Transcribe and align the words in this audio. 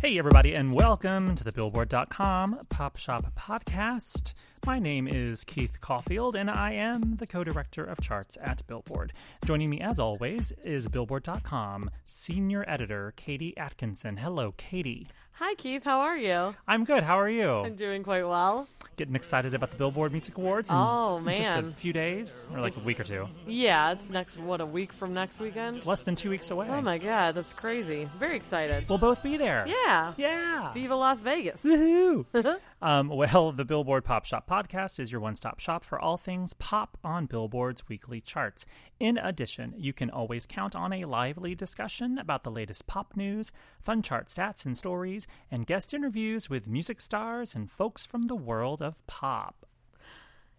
Hey, 0.00 0.18
everybody, 0.18 0.54
and 0.54 0.72
welcome 0.72 1.34
to 1.34 1.44
the 1.44 1.52
Billboard.com 1.52 2.60
Pop 2.70 2.96
Shop 2.96 3.34
Podcast. 3.38 4.32
My 4.64 4.78
name 4.78 5.06
is 5.06 5.44
Keith 5.44 5.82
Caulfield, 5.82 6.34
and 6.34 6.48
I 6.50 6.72
am 6.72 7.16
the 7.16 7.26
co 7.26 7.44
director 7.44 7.84
of 7.84 8.00
charts 8.00 8.38
at 8.40 8.66
Billboard. 8.66 9.12
Joining 9.44 9.68
me, 9.68 9.78
as 9.78 9.98
always, 9.98 10.54
is 10.64 10.88
Billboard.com 10.88 11.90
senior 12.06 12.64
editor 12.66 13.12
Katie 13.14 13.54
Atkinson. 13.58 14.16
Hello, 14.16 14.54
Katie. 14.56 15.06
Hi, 15.40 15.54
Keith. 15.54 15.84
How 15.84 16.00
are 16.00 16.18
you? 16.18 16.54
I'm 16.68 16.84
good. 16.84 17.02
How 17.02 17.18
are 17.18 17.30
you? 17.30 17.50
I'm 17.50 17.74
doing 17.74 18.02
quite 18.02 18.24
well. 18.24 18.68
Getting 18.96 19.14
excited 19.14 19.54
about 19.54 19.70
the 19.70 19.78
Billboard 19.78 20.12
Music 20.12 20.36
Awards? 20.36 20.68
in 20.68 20.76
Oh, 20.76 21.18
Just 21.34 21.52
a 21.58 21.62
few 21.72 21.94
days, 21.94 22.46
or 22.52 22.60
like 22.60 22.76
a 22.76 22.80
week 22.80 23.00
or 23.00 23.04
two. 23.04 23.26
Yeah, 23.46 23.92
it's 23.92 24.10
next, 24.10 24.36
what, 24.38 24.60
a 24.60 24.66
week 24.66 24.92
from 24.92 25.14
next 25.14 25.40
weekend? 25.40 25.76
It's 25.76 25.86
less 25.86 26.02
than 26.02 26.14
two 26.14 26.28
weeks 26.28 26.50
away. 26.50 26.66
Oh, 26.68 26.82
my 26.82 26.98
God. 26.98 27.36
That's 27.36 27.54
crazy. 27.54 28.06
Very 28.18 28.36
excited. 28.36 28.86
We'll 28.86 28.98
both 28.98 29.22
be 29.22 29.38
there. 29.38 29.64
Yeah. 29.66 30.12
Yeah. 30.18 30.74
Viva 30.74 30.94
Las 30.94 31.22
Vegas. 31.22 31.62
Woohoo! 31.62 32.26
um, 32.82 33.08
well, 33.08 33.52
the 33.52 33.64
Billboard 33.64 34.04
Pop 34.04 34.24
Shop 34.24 34.48
podcast 34.48 34.98
is 34.98 35.12
your 35.12 35.20
one 35.20 35.34
stop 35.34 35.60
shop 35.60 35.84
for 35.84 35.98
all 35.98 36.16
things 36.16 36.54
pop 36.54 36.96
on 37.04 37.26
Billboard's 37.26 37.88
weekly 37.88 38.20
charts. 38.20 38.64
In 38.98 39.18
addition, 39.18 39.74
you 39.76 39.92
can 39.92 40.10
always 40.10 40.46
count 40.46 40.74
on 40.74 40.92
a 40.92 41.04
lively 41.04 41.54
discussion 41.54 42.18
about 42.18 42.44
the 42.44 42.50
latest 42.50 42.86
pop 42.86 43.16
news, 43.16 43.52
fun 43.80 44.02
chart 44.02 44.26
stats 44.26 44.64
and 44.64 44.76
stories, 44.76 45.26
and 45.50 45.66
guest 45.66 45.92
interviews 45.92 46.48
with 46.48 46.66
music 46.66 47.00
stars 47.00 47.54
and 47.54 47.70
folks 47.70 48.06
from 48.06 48.28
the 48.28 48.36
world 48.36 48.80
of 48.80 49.06
pop. 49.06 49.66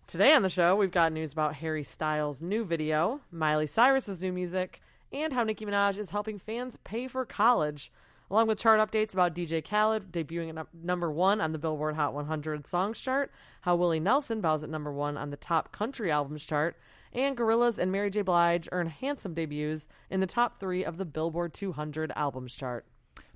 Today 0.08 0.34
on 0.34 0.42
the 0.42 0.50
show, 0.50 0.76
we've 0.76 0.92
got 0.92 1.14
news 1.14 1.32
about 1.32 1.56
Harry 1.56 1.84
Styles' 1.84 2.42
new 2.42 2.66
video, 2.66 3.22
Miley 3.32 3.66
Cyrus's 3.66 4.22
new 4.22 4.34
music, 4.34 4.82
and 5.14 5.34
how 5.34 5.44
Nicki 5.44 5.66
Minaj 5.66 5.98
is 5.98 6.10
helping 6.10 6.38
fans 6.38 6.78
pay 6.84 7.08
for 7.08 7.26
college, 7.26 7.92
along 8.32 8.48
with 8.48 8.58
chart 8.58 8.80
updates 8.80 9.12
about 9.12 9.36
DJ 9.36 9.64
Khaled 9.64 10.12
debuting 10.12 10.58
at 10.58 10.68
number 10.74 11.12
one 11.12 11.42
on 11.42 11.52
the 11.52 11.60
Billboard 11.60 11.96
Hot 11.96 12.14
100 12.14 12.66
Songs 12.66 12.98
chart, 12.98 13.30
how 13.62 13.76
Willie 13.76 14.00
Nelson 14.00 14.40
bows 14.40 14.64
at 14.64 14.70
number 14.70 14.92
one 14.92 15.18
on 15.18 15.32
the 15.32 15.38
Top 15.38 15.74
Country 15.74 16.10
Albums 16.10 16.46
chart, 16.46 16.78
and 17.12 17.36
Gorillaz 17.36 17.78
and 17.78 17.92
Mary 17.92 18.10
J. 18.10 18.22
Blige 18.22 18.70
earn 18.72 18.88
handsome 18.88 19.34
debuts 19.34 19.90
in 20.10 20.22
the 20.22 20.28
top 20.28 20.58
three 20.58 20.86
of 20.86 20.98
the 20.98 21.04
Billboard 21.04 21.54
200 21.54 22.14
Albums 22.16 22.56
chart. 22.56 22.86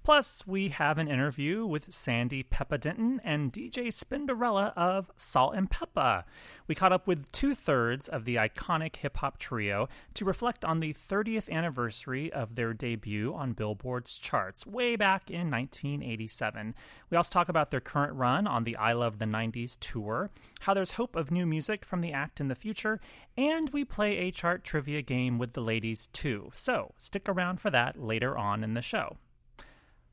Plus, 0.05 0.45
we 0.45 0.69
have 0.69 0.99
an 0.99 1.07
interview 1.07 1.65
with 1.65 1.91
Sandy 1.91 2.43
Pepa 2.43 2.79
Denton 2.79 3.19
and 3.23 3.51
DJ 3.51 3.87
Spinderella 3.87 4.71
of 4.75 5.09
Salt 5.17 5.55
and 5.55 5.67
Pepa. 5.67 6.25
We 6.67 6.75
caught 6.75 6.91
up 6.91 7.07
with 7.07 7.31
two 7.31 7.55
thirds 7.55 8.07
of 8.07 8.23
the 8.23 8.35
iconic 8.35 8.97
hip 8.97 9.17
hop 9.17 9.39
trio 9.39 9.89
to 10.13 10.23
reflect 10.23 10.63
on 10.63 10.79
the 10.79 10.93
30th 10.93 11.49
anniversary 11.49 12.31
of 12.31 12.53
their 12.53 12.71
debut 12.71 13.33
on 13.33 13.53
Billboard's 13.53 14.19
charts 14.19 14.63
way 14.67 14.95
back 14.95 15.31
in 15.31 15.49
1987. 15.49 16.75
We 17.09 17.17
also 17.17 17.31
talk 17.31 17.49
about 17.49 17.71
their 17.71 17.81
current 17.81 18.13
run 18.13 18.45
on 18.45 18.63
the 18.63 18.75
I 18.75 18.93
Love 18.93 19.17
the 19.17 19.25
90s 19.25 19.75
tour, 19.79 20.29
how 20.59 20.75
there's 20.75 20.91
hope 20.91 21.15
of 21.15 21.31
new 21.31 21.47
music 21.47 21.83
from 21.83 22.01
the 22.01 22.13
act 22.13 22.39
in 22.39 22.47
the 22.47 22.53
future, 22.53 23.01
and 23.35 23.71
we 23.71 23.83
play 23.83 24.17
a 24.17 24.31
chart 24.31 24.63
trivia 24.63 25.01
game 25.01 25.39
with 25.39 25.53
the 25.53 25.61
ladies 25.61 26.05
too. 26.13 26.51
So 26.53 26.93
stick 26.95 27.27
around 27.27 27.59
for 27.59 27.71
that 27.71 27.99
later 27.99 28.37
on 28.37 28.63
in 28.63 28.75
the 28.75 28.83
show. 28.83 29.17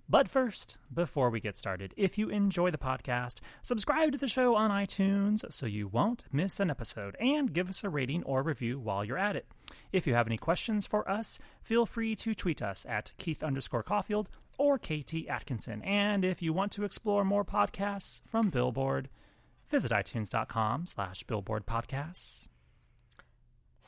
But 0.08 0.28
first, 0.28 0.78
before 0.92 1.30
we 1.30 1.40
get 1.40 1.56
started, 1.56 1.94
if 1.96 2.18
you 2.18 2.28
enjoy 2.28 2.70
the 2.70 2.78
podcast, 2.78 3.40
subscribe 3.62 4.12
to 4.12 4.18
the 4.18 4.28
show 4.28 4.54
on 4.54 4.70
iTunes 4.70 5.50
so 5.52 5.66
you 5.66 5.88
won't 5.88 6.24
miss 6.30 6.60
an 6.60 6.70
episode 6.70 7.16
and 7.18 7.52
give 7.52 7.68
us 7.70 7.82
a 7.82 7.88
rating 7.88 8.22
or 8.24 8.42
review 8.42 8.78
while 8.78 9.04
you're 9.04 9.18
at 9.18 9.36
it. 9.36 9.46
If 9.92 10.06
you 10.06 10.14
have 10.14 10.26
any 10.26 10.36
questions 10.36 10.86
for 10.86 11.08
us, 11.08 11.38
feel 11.62 11.86
free 11.86 12.14
to 12.16 12.34
tweet 12.34 12.60
us 12.60 12.84
at 12.88 13.14
Keith 13.16 13.42
underscore 13.42 13.82
Caulfield 13.82 14.28
or 14.58 14.78
KT 14.78 15.28
Atkinson. 15.28 15.82
And 15.82 16.24
if 16.24 16.42
you 16.42 16.52
want 16.52 16.72
to 16.72 16.84
explore 16.84 17.24
more 17.24 17.44
podcasts 17.44 18.20
from 18.26 18.50
Billboard, 18.50 19.08
visit 19.70 19.92
itunes.com 19.92 20.86
slash 20.86 21.24
billboard 21.24 21.66
podcasts. 21.66 22.51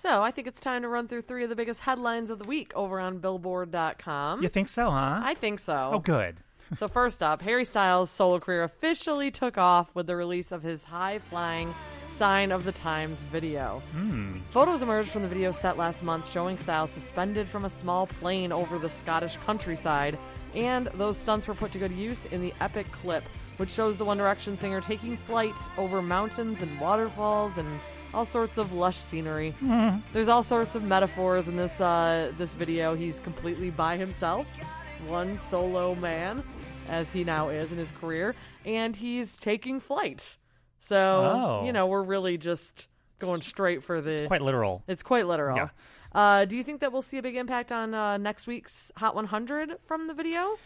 So 0.04 0.22
I 0.22 0.32
think 0.32 0.46
it's 0.46 0.60
time 0.60 0.82
to 0.82 0.88
run 0.88 1.08
through 1.08 1.22
three 1.22 1.44
of 1.44 1.48
the 1.48 1.56
biggest 1.56 1.80
headlines 1.80 2.28
of 2.28 2.38
the 2.38 2.44
week 2.44 2.72
over 2.74 3.00
on 3.00 3.20
Billboard.com. 3.20 4.42
You 4.42 4.50
think 4.50 4.68
so, 4.68 4.90
huh? 4.90 5.22
I 5.24 5.32
think 5.32 5.60
so. 5.60 5.92
oh, 5.94 5.98
good. 5.98 6.36
So 6.78 6.88
first 6.88 7.22
up, 7.22 7.40
Harry 7.42 7.64
Styles' 7.64 8.10
solo 8.10 8.40
career 8.40 8.64
officially 8.64 9.30
took 9.30 9.58
off 9.58 9.94
with 9.94 10.06
the 10.06 10.16
release 10.16 10.50
of 10.50 10.62
his 10.62 10.82
high-flying 10.82 11.74
"Sign 12.16 12.52
of 12.52 12.64
the 12.64 12.72
Times" 12.72 13.18
video. 13.24 13.82
Hmm. 13.92 14.38
Photos 14.50 14.80
emerged 14.82 15.10
from 15.10 15.22
the 15.22 15.28
video 15.28 15.52
set 15.52 15.76
last 15.76 16.02
month 16.02 16.28
showing 16.30 16.56
Styles 16.56 16.90
suspended 16.90 17.48
from 17.48 17.64
a 17.66 17.70
small 17.70 18.06
plane 18.06 18.50
over 18.50 18.78
the 18.78 18.88
Scottish 18.88 19.36
countryside, 19.46 20.18
and 20.54 20.86
those 20.94 21.18
stunts 21.18 21.46
were 21.46 21.54
put 21.54 21.70
to 21.72 21.78
good 21.78 21.92
use 21.92 22.24
in 22.26 22.40
the 22.40 22.54
epic 22.60 22.90
clip, 22.92 23.24
which 23.58 23.70
shows 23.70 23.98
the 23.98 24.04
One 24.04 24.16
Direction 24.18 24.56
singer 24.56 24.80
taking 24.80 25.16
flight 25.18 25.54
over 25.76 26.00
mountains 26.02 26.60
and 26.62 26.80
waterfalls 26.80 27.56
and 27.58 27.68
all 28.14 28.24
sorts 28.24 28.58
of 28.58 28.72
lush 28.72 28.96
scenery. 28.96 29.54
There's 30.12 30.28
all 30.28 30.42
sorts 30.42 30.74
of 30.74 30.82
metaphors 30.84 31.48
in 31.48 31.56
this 31.56 31.80
uh, 31.80 32.32
this 32.36 32.52
video. 32.54 32.94
He's 32.94 33.20
completely 33.20 33.70
by 33.70 33.96
himself, 33.96 34.46
one 35.06 35.36
solo 35.36 35.94
man, 35.96 36.42
as 36.88 37.10
he 37.12 37.24
now 37.24 37.48
is 37.48 37.72
in 37.72 37.78
his 37.78 37.90
career, 37.92 38.34
and 38.64 38.94
he's 38.96 39.36
taking 39.36 39.80
flight. 39.80 40.36
So 40.78 40.96
Oh. 40.96 41.66
you 41.66 41.72
know 41.72 41.86
we're 41.86 42.02
really 42.02 42.38
just 42.38 42.88
going 43.18 43.42
straight 43.42 43.82
for 43.82 44.00
the. 44.00 44.12
It's 44.12 44.22
quite 44.22 44.42
literal. 44.42 44.82
It's 44.88 45.02
quite 45.02 45.26
literal. 45.26 45.56
Yeah. 45.56 45.68
Uh, 46.14 46.44
do 46.44 46.56
you 46.56 46.62
think 46.62 46.80
that 46.80 46.92
we'll 46.92 47.02
see 47.02 47.18
a 47.18 47.22
big 47.22 47.34
impact 47.34 47.72
on 47.72 47.92
uh, 47.92 48.16
next 48.18 48.46
week's 48.46 48.92
Hot 48.98 49.16
100 49.16 49.78
from 49.82 50.06
the 50.06 50.14
video? 50.14 50.56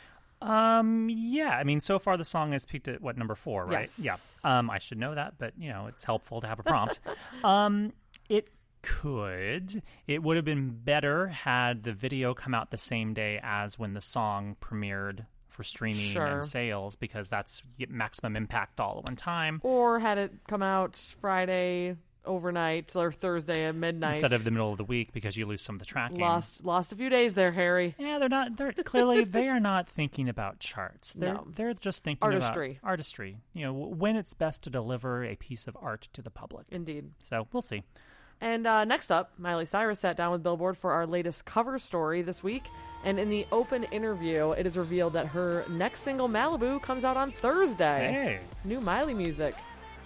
Um. 0.41 1.09
Yeah. 1.11 1.51
I 1.51 1.65
mean, 1.65 1.81
so 1.81 1.99
far 1.99 2.17
the 2.17 2.25
song 2.25 2.53
has 2.53 2.65
peaked 2.65 2.89
at 2.89 3.01
what 3.01 3.17
number 3.17 3.35
four, 3.35 3.67
right? 3.67 3.89
Yes. 3.99 4.41
Yeah. 4.45 4.59
Um. 4.59 4.71
I 4.71 4.79
should 4.79 4.99
know 4.99 5.15
that, 5.15 5.35
but 5.39 5.55
you 5.59 5.69
know, 5.69 5.87
it's 5.89 6.05
helpful 6.05 6.41
to 6.41 6.47
have 6.47 6.59
a 6.61 6.63
prompt. 6.63 7.01
um. 7.45 7.93
It 8.29 8.49
could. 8.83 9.83
It 10.07 10.23
would 10.23 10.37
have 10.37 10.45
been 10.45 10.71
better 10.71 11.29
had 11.29 11.83
the 11.83 11.93
video 11.93 12.35
come 12.35 12.55
out 12.55 12.71
the 12.71 12.79
same 12.79 13.15
day 13.15 13.41
as 13.43 13.79
when 13.79 13.95
the 13.95 14.01
song 14.01 14.57
premiered 14.61 15.27
for 15.49 15.65
streaming 15.65 16.13
Sure. 16.13 16.25
and 16.27 16.45
sales, 16.45 16.95
because 16.95 17.29
that's 17.29 17.63
maximum 17.89 18.37
impact 18.37 18.79
all 18.79 18.99
at 18.99 19.11
one 19.11 19.17
time 19.17 19.61
Or 19.65 19.99
had 19.99 20.17
it 20.19 20.33
come 20.47 20.63
out 20.63 20.95
Friday 20.95 21.97
overnight 22.29 22.95
or 22.95 23.11
Thursday 23.11 23.65
at 23.65 23.75
midnight? 23.75 24.11
instead 24.15 24.33
of 24.33 24.45
the 24.45 24.51
middle 24.53 24.71
of 24.71 24.79
the 24.79 24.85
week, 24.85 25.13
because 25.13 25.37
you 25.37 25.47
lose 25.47 25.63
some 25.63 25.75
of 25.75 25.81
the 25.81 25.85
tracking. 25.87 26.19
lost 26.21 26.65
lost 26.65 26.93
a 26.93 26.97
few 26.97 27.09
days 27.09 27.35
there, 27.35 27.51
Harry. 27.51 27.95
Yeah, 27.99 28.19
they're 28.19 28.29
not. 28.29 28.57
They're 28.57 28.73
clearly 28.73 29.25
they 29.25 29.49
are 29.49 29.59
not 29.61 29.89
thinking 29.89 30.29
about 30.29 30.61
charts. 30.61 31.15
They're 31.15 31.35
No. 31.35 31.49
they're 31.55 31.75
just 31.75 32.05
thinking 32.05 32.23
Artistry. 32.23 32.79
about 32.83 32.89
artistry. 32.91 33.39
You 33.55 33.65
know, 33.65 33.73
when 33.73 34.15
it's 34.17 34.35
best 34.35 34.63
to 34.65 34.71
deliver 34.71 35.25
a 35.25 35.35
piece 35.37 35.67
of 35.67 35.77
art 35.81 36.09
to 36.13 36.23
the 36.23 36.31
public. 36.31 36.67
Indeed. 36.71 37.11
So 37.23 37.49
we'll 37.53 37.63
see. 37.63 37.83
And 38.41 38.69
uh, 38.69 38.85
next 38.85 39.11
up, 39.11 39.33
Miley 39.37 39.65
Cyrus 39.65 39.99
sat 39.99 40.17
down 40.17 40.31
with 40.31 40.45
Billboard 40.45 40.77
for 40.79 40.93
our 40.93 41.09
latest 41.09 41.45
cover 41.45 41.77
story 41.77 42.23
this 42.23 42.41
week. 42.41 42.63
And 43.05 43.19
in 43.19 43.29
the 43.29 43.45
open 43.51 43.83
interview, 43.85 44.53
it 44.53 44.65
is 44.65 44.77
revealed 44.79 45.15
that 45.15 45.27
her 45.27 45.65
next 45.69 46.03
single, 46.03 46.29
Malibu, 46.29 46.81
comes 46.81 47.03
out 47.03 47.17
on 47.17 47.33
Thursday. 47.33 48.13
Hey, 48.13 48.41
New 48.65 48.81
Miley 48.81 49.15
music. 49.15 49.57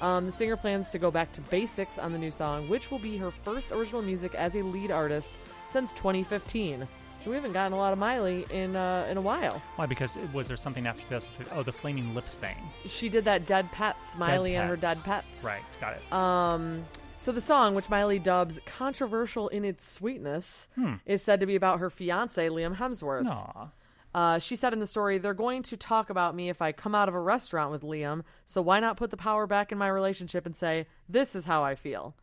Um, 0.03 0.27
the 0.27 0.33
singer 0.33 0.57
plans 0.57 0.91
to 0.91 0.99
go 0.99 1.11
back 1.11 1.33
to 1.35 1.41
basics 1.43 1.97
on 1.99 2.13
the 2.13 2.19
new 2.19 2.31
song, 2.31 2.69
which 2.69 2.91
will 2.91 2.99
be 2.99 3.17
her 3.19 3.31
first 3.31 3.73
original 3.73 4.03
music 4.03 4.35
as 4.35 4.55
a 4.57 4.63
lead 4.63 4.91
artist 4.91 5.31
since 5.73 5.93
2015. 5.93 6.87
So 7.25 7.31
we 7.31 7.37
haven't 7.37 7.53
gotten 7.53 7.73
a 7.73 7.77
lot 7.77 7.93
of 7.93 8.01
Miley 8.01 8.45
in 8.51 8.75
uh, 8.75 9.07
in 9.09 9.17
a 9.17 9.21
while. 9.21 9.63
why? 9.77 9.87
Because 9.87 10.17
it- 10.17 10.33
was 10.35 10.49
there 10.49 10.57
something 10.57 10.89
after 10.89 11.03
2015? 11.03 11.57
Oh, 11.57 11.63
the 11.63 11.71
Flaming 11.71 12.13
Lips 12.17 12.37
thing. 12.37 12.57
She 12.89 13.09
did 13.09 13.25
that 13.27 13.47
Dead 13.47 13.71
Petz, 13.71 14.19
Miley 14.19 14.57
and 14.57 14.69
her 14.69 14.77
Dead 14.77 14.97
Petz. 14.99 15.45
Right, 15.45 15.63
got 15.81 15.95
it. 15.95 16.13
Um, 16.13 16.85
so 17.21 17.31
the 17.31 17.41
song, 17.41 17.77
which 17.77 17.89
Miley 17.89 18.19
dubs 18.19 18.59
controversial 18.67 19.47
in 19.51 19.65
its 19.65 19.89
sweetness, 19.89 20.67
is 21.07 21.23
said 21.23 21.39
to 21.39 21.47
be 21.47 21.55
about 21.55 21.79
her 21.79 21.89
fiance 21.91 22.45
Liam 22.49 22.75
Hemsworth. 22.77 23.29
Aw. 23.29 23.69
Uh, 24.15 24.39
she 24.39 24.57
said 24.57 24.73
in 24.73 24.79
the 24.79 24.87
story, 24.87 25.19
"They're 25.19 25.35
going 25.35 25.63
to 25.65 25.77
talk 25.77 26.11
about 26.11 26.35
me 26.35 26.49
if 26.49 26.61
I 26.61 26.73
come 26.73 26.95
out 26.95 27.09
of 27.09 27.15
a 27.15 27.21
restaurant 27.21 27.71
with 27.71 27.83
Liam. 27.83 28.23
So 28.47 28.61
why 28.61 28.81
not 28.81 28.97
put 28.97 29.11
the 29.11 29.17
power 29.17 29.47
back 29.47 29.73
in 29.73 29.79
my 29.79 29.89
relationship 29.89 30.47
and 30.47 30.57
say 30.57 30.87
this 31.09 31.35
is 31.35 31.47
how 31.47 31.63
I 31.63 31.75
feel." 31.75 32.15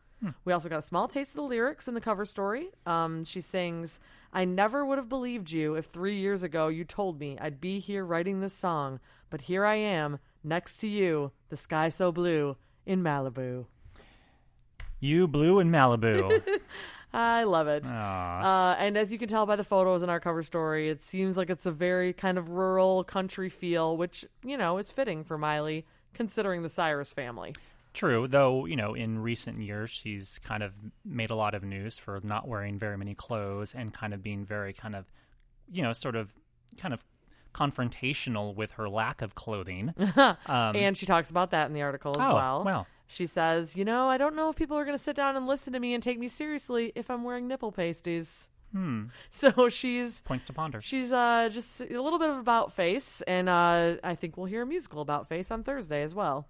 We 0.44 0.52
also 0.52 0.68
got 0.68 0.80
a 0.80 0.86
small 0.86 1.08
taste 1.08 1.30
of 1.30 1.36
the 1.36 1.42
lyrics 1.42 1.88
in 1.88 1.94
the 1.94 2.00
cover 2.00 2.24
story. 2.24 2.68
Um, 2.84 3.24
she 3.24 3.40
sings, 3.40 3.98
I 4.32 4.44
never 4.44 4.84
would 4.84 4.98
have 4.98 5.08
believed 5.08 5.50
you 5.50 5.74
if 5.74 5.86
three 5.86 6.16
years 6.16 6.42
ago 6.42 6.68
you 6.68 6.84
told 6.84 7.18
me 7.18 7.38
I'd 7.40 7.60
be 7.60 7.78
here 7.78 8.04
writing 8.04 8.40
this 8.40 8.52
song, 8.52 9.00
but 9.30 9.42
here 9.42 9.64
I 9.64 9.76
am, 9.76 10.18
next 10.44 10.76
to 10.78 10.88
you, 10.88 11.32
the 11.48 11.56
sky 11.56 11.88
so 11.88 12.12
blue, 12.12 12.56
in 12.84 13.02
Malibu. 13.02 13.66
You 14.98 15.26
blue 15.26 15.58
in 15.58 15.70
Malibu. 15.70 16.42
I 17.12 17.42
love 17.44 17.66
it. 17.68 17.84
Uh, 17.86 18.76
and 18.78 18.96
as 18.96 19.10
you 19.12 19.18
can 19.18 19.28
tell 19.28 19.44
by 19.46 19.56
the 19.56 19.64
photos 19.64 20.02
in 20.02 20.10
our 20.10 20.20
cover 20.20 20.42
story, 20.42 20.88
it 20.88 21.02
seems 21.04 21.36
like 21.36 21.50
it's 21.50 21.66
a 21.66 21.72
very 21.72 22.12
kind 22.12 22.38
of 22.38 22.50
rural 22.50 23.02
country 23.04 23.48
feel, 23.48 23.96
which, 23.96 24.24
you 24.44 24.56
know, 24.56 24.78
is 24.78 24.90
fitting 24.92 25.24
for 25.24 25.36
Miley, 25.36 25.84
considering 26.14 26.62
the 26.62 26.68
Cyrus 26.68 27.12
family. 27.12 27.54
True, 27.92 28.28
though, 28.28 28.66
you 28.66 28.76
know, 28.76 28.94
in 28.94 29.18
recent 29.18 29.60
years, 29.60 29.90
she's 29.90 30.38
kind 30.44 30.62
of 30.62 30.74
made 31.04 31.30
a 31.30 31.34
lot 31.34 31.54
of 31.54 31.64
news 31.64 31.98
for 31.98 32.20
not 32.22 32.46
wearing 32.46 32.78
very 32.78 32.96
many 32.96 33.16
clothes 33.16 33.74
and 33.74 33.92
kind 33.92 34.14
of 34.14 34.22
being 34.22 34.44
very 34.44 34.72
kind 34.72 34.94
of, 34.94 35.06
you 35.68 35.82
know, 35.82 35.92
sort 35.92 36.14
of 36.14 36.32
kind 36.78 36.94
of 36.94 37.04
confrontational 37.52 38.54
with 38.54 38.72
her 38.72 38.88
lack 38.88 39.22
of 39.22 39.34
clothing. 39.34 39.92
um, 40.16 40.36
and 40.46 40.96
she 40.96 41.06
talks 41.06 41.30
about 41.30 41.50
that 41.50 41.66
in 41.66 41.72
the 41.72 41.82
article 41.82 42.12
as 42.12 42.18
Oh, 42.24 42.34
well. 42.36 42.64
well. 42.64 42.86
She 43.12 43.26
says, 43.26 43.74
you 43.74 43.84
know, 43.84 44.08
I 44.08 44.18
don't 44.18 44.36
know 44.36 44.50
if 44.50 44.56
people 44.56 44.76
are 44.78 44.84
going 44.84 44.96
to 44.96 45.02
sit 45.02 45.16
down 45.16 45.36
and 45.36 45.44
listen 45.46 45.72
to 45.72 45.80
me 45.80 45.94
and 45.94 46.02
take 46.02 46.18
me 46.18 46.28
seriously 46.28 46.92
if 46.94 47.10
I'm 47.10 47.24
wearing 47.24 47.48
nipple 47.48 47.72
pasties. 47.72 48.48
Hmm. 48.72 49.06
So 49.32 49.68
she's 49.68 50.20
points 50.20 50.44
to 50.44 50.52
ponder. 50.52 50.80
she's 50.80 51.10
uh 51.10 51.48
just 51.50 51.80
a 51.80 52.00
little 52.00 52.20
bit 52.20 52.30
of 52.30 52.38
about 52.38 52.72
face, 52.72 53.20
and 53.26 53.48
uh, 53.48 53.96
I 54.04 54.14
think 54.14 54.36
we'll 54.36 54.46
hear 54.46 54.62
a 54.62 54.66
musical 54.66 55.00
about 55.02 55.26
face 55.26 55.50
on 55.50 55.64
Thursday 55.64 56.02
as 56.02 56.14
well. 56.14 56.46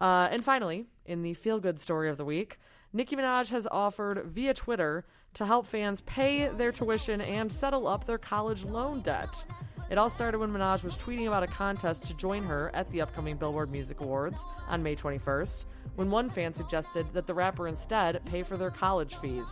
Uh, 0.00 0.28
and 0.30 0.42
finally, 0.42 0.86
in 1.04 1.22
the 1.22 1.34
feel 1.34 1.60
good 1.60 1.78
story 1.78 2.08
of 2.08 2.16
the 2.16 2.24
week, 2.24 2.58
Nicki 2.92 3.14
Minaj 3.14 3.50
has 3.50 3.66
offered 3.70 4.24
via 4.24 4.54
Twitter 4.54 5.04
to 5.34 5.44
help 5.46 5.66
fans 5.66 6.00
pay 6.02 6.48
their 6.48 6.72
tuition 6.72 7.20
and 7.20 7.52
settle 7.52 7.86
up 7.86 8.06
their 8.06 8.18
college 8.18 8.64
loan 8.64 9.00
debt. 9.00 9.44
It 9.92 9.98
all 9.98 10.08
started 10.08 10.38
when 10.38 10.50
Minaj 10.50 10.84
was 10.84 10.96
tweeting 10.96 11.26
about 11.26 11.42
a 11.42 11.46
contest 11.46 12.04
to 12.04 12.14
join 12.14 12.44
her 12.44 12.70
at 12.72 12.90
the 12.90 13.02
upcoming 13.02 13.36
Billboard 13.36 13.70
Music 13.70 14.00
Awards 14.00 14.42
on 14.66 14.82
May 14.82 14.96
21st, 14.96 15.66
when 15.96 16.10
one 16.10 16.30
fan 16.30 16.54
suggested 16.54 17.04
that 17.12 17.26
the 17.26 17.34
rapper 17.34 17.68
instead 17.68 18.24
pay 18.24 18.42
for 18.42 18.56
their 18.56 18.70
college 18.70 19.16
fees. 19.16 19.46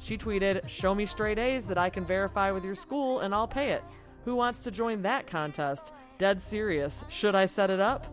She 0.00 0.18
tweeted, 0.18 0.68
Show 0.68 0.96
me 0.96 1.06
straight 1.06 1.38
A's 1.38 1.64
that 1.66 1.78
I 1.78 1.90
can 1.90 2.04
verify 2.04 2.50
with 2.50 2.64
your 2.64 2.74
school 2.74 3.20
and 3.20 3.32
I'll 3.32 3.46
pay 3.46 3.70
it. 3.70 3.84
Who 4.24 4.34
wants 4.34 4.64
to 4.64 4.72
join 4.72 5.02
that 5.02 5.28
contest? 5.28 5.92
Dead 6.18 6.42
serious. 6.42 7.04
Should 7.08 7.36
I 7.36 7.46
set 7.46 7.70
it 7.70 7.78
up? 7.78 8.12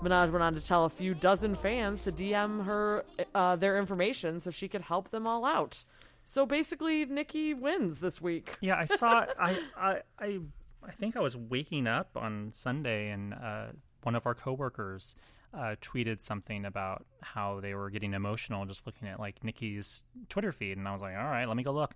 Minaj 0.00 0.30
went 0.30 0.44
on 0.44 0.54
to 0.54 0.64
tell 0.64 0.84
a 0.84 0.88
few 0.88 1.14
dozen 1.14 1.56
fans 1.56 2.04
to 2.04 2.12
DM 2.12 2.64
her 2.64 3.04
uh, 3.34 3.56
their 3.56 3.76
information 3.76 4.40
so 4.40 4.52
she 4.52 4.68
could 4.68 4.82
help 4.82 5.10
them 5.10 5.26
all 5.26 5.44
out. 5.44 5.82
So 6.26 6.44
basically, 6.44 7.04
Nikki 7.06 7.54
wins 7.54 8.00
this 8.00 8.20
week. 8.20 8.56
Yeah, 8.60 8.76
I 8.76 8.84
saw. 8.84 9.26
I, 9.38 9.60
I, 9.76 10.00
I, 10.18 10.38
I 10.86 10.92
think 10.92 11.16
I 11.16 11.20
was 11.20 11.36
waking 11.36 11.86
up 11.86 12.16
on 12.16 12.52
Sunday, 12.52 13.10
and 13.10 13.34
uh, 13.34 13.66
one 14.02 14.14
of 14.14 14.26
our 14.26 14.34
coworkers 14.34 15.16
uh, 15.52 15.76
tweeted 15.80 16.20
something 16.20 16.64
about 16.64 17.04
how 17.22 17.60
they 17.60 17.74
were 17.74 17.90
getting 17.90 18.14
emotional 18.14 18.64
just 18.66 18.86
looking 18.86 19.08
at 19.08 19.18
like 19.18 19.42
Nikki's 19.42 20.04
Twitter 20.28 20.52
feed, 20.52 20.76
and 20.78 20.86
I 20.86 20.92
was 20.92 21.02
like, 21.02 21.16
all 21.16 21.24
right, 21.24 21.46
let 21.46 21.56
me 21.56 21.62
go 21.62 21.72
look. 21.72 21.94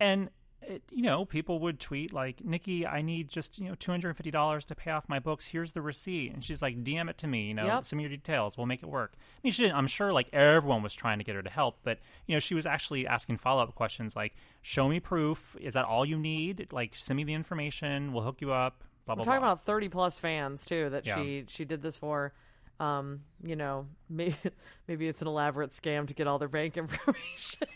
And 0.00 0.30
it, 0.66 0.82
you 0.90 1.02
know, 1.02 1.24
people 1.24 1.58
would 1.60 1.78
tweet 1.80 2.12
like, 2.12 2.44
"Nikki, 2.44 2.86
I 2.86 3.00
need 3.02 3.28
just 3.28 3.58
you 3.58 3.68
know 3.68 3.74
two 3.74 3.90
hundred 3.90 4.08
and 4.08 4.16
fifty 4.16 4.30
dollars 4.30 4.64
to 4.66 4.74
pay 4.74 4.90
off 4.90 5.08
my 5.08 5.18
books. 5.18 5.46
Here's 5.46 5.72
the 5.72 5.80
receipt." 5.82 6.32
And 6.32 6.44
she's 6.44 6.60
like, 6.62 6.82
"DM 6.82 7.08
it 7.08 7.18
to 7.18 7.26
me. 7.26 7.46
You 7.48 7.54
know, 7.54 7.66
Yep. 7.66 7.84
some 7.84 7.98
of 7.98 8.02
your 8.02 8.10
details. 8.10 8.56
We'll 8.58 8.66
make 8.66 8.82
it 8.82 8.88
work." 8.88 9.12
I 9.16 9.20
mean, 9.44 9.52
she 9.52 9.62
didn't. 9.62 9.76
I'm 9.76 9.86
sure 9.86 10.12
like 10.12 10.28
everyone 10.32 10.82
was 10.82 10.94
trying 10.94 11.18
to 11.18 11.24
get 11.24 11.34
her 11.36 11.42
to 11.42 11.50
help, 11.50 11.78
but 11.84 11.98
you 12.26 12.34
know, 12.34 12.40
she 12.40 12.54
was 12.54 12.66
actually 12.66 13.06
asking 13.06 13.38
follow 13.38 13.62
up 13.62 13.74
questions 13.74 14.16
like, 14.16 14.34
"Show 14.62 14.88
me 14.88 15.00
proof. 15.00 15.56
Is 15.60 15.74
that 15.74 15.84
all 15.84 16.04
you 16.04 16.18
need? 16.18 16.68
Like, 16.72 16.94
send 16.94 17.16
me 17.16 17.24
the 17.24 17.34
information. 17.34 18.12
We'll 18.12 18.24
hook 18.24 18.40
you 18.40 18.52
up." 18.52 18.82
Blah 19.06 19.14
We're 19.14 19.16
blah 19.16 19.24
talking 19.24 19.40
blah. 19.42 19.52
about 19.52 19.64
30 19.64 19.88
plus 19.88 20.18
fans 20.18 20.64
too 20.64 20.90
that 20.90 21.06
Yeah. 21.06 21.16
she 21.22 21.44
she 21.48 21.64
did 21.64 21.80
this 21.82 21.96
for. 21.96 22.32
Um, 22.78 23.20
you 23.42 23.56
know, 23.56 23.86
maybe 24.10 24.36
maybe 24.88 25.06
it's 25.08 25.22
an 25.22 25.28
elaborate 25.28 25.70
scam 25.70 26.08
to 26.08 26.12
get 26.14 26.26
all 26.26 26.38
their 26.38 26.48
bank 26.48 26.76
information. 26.76 27.68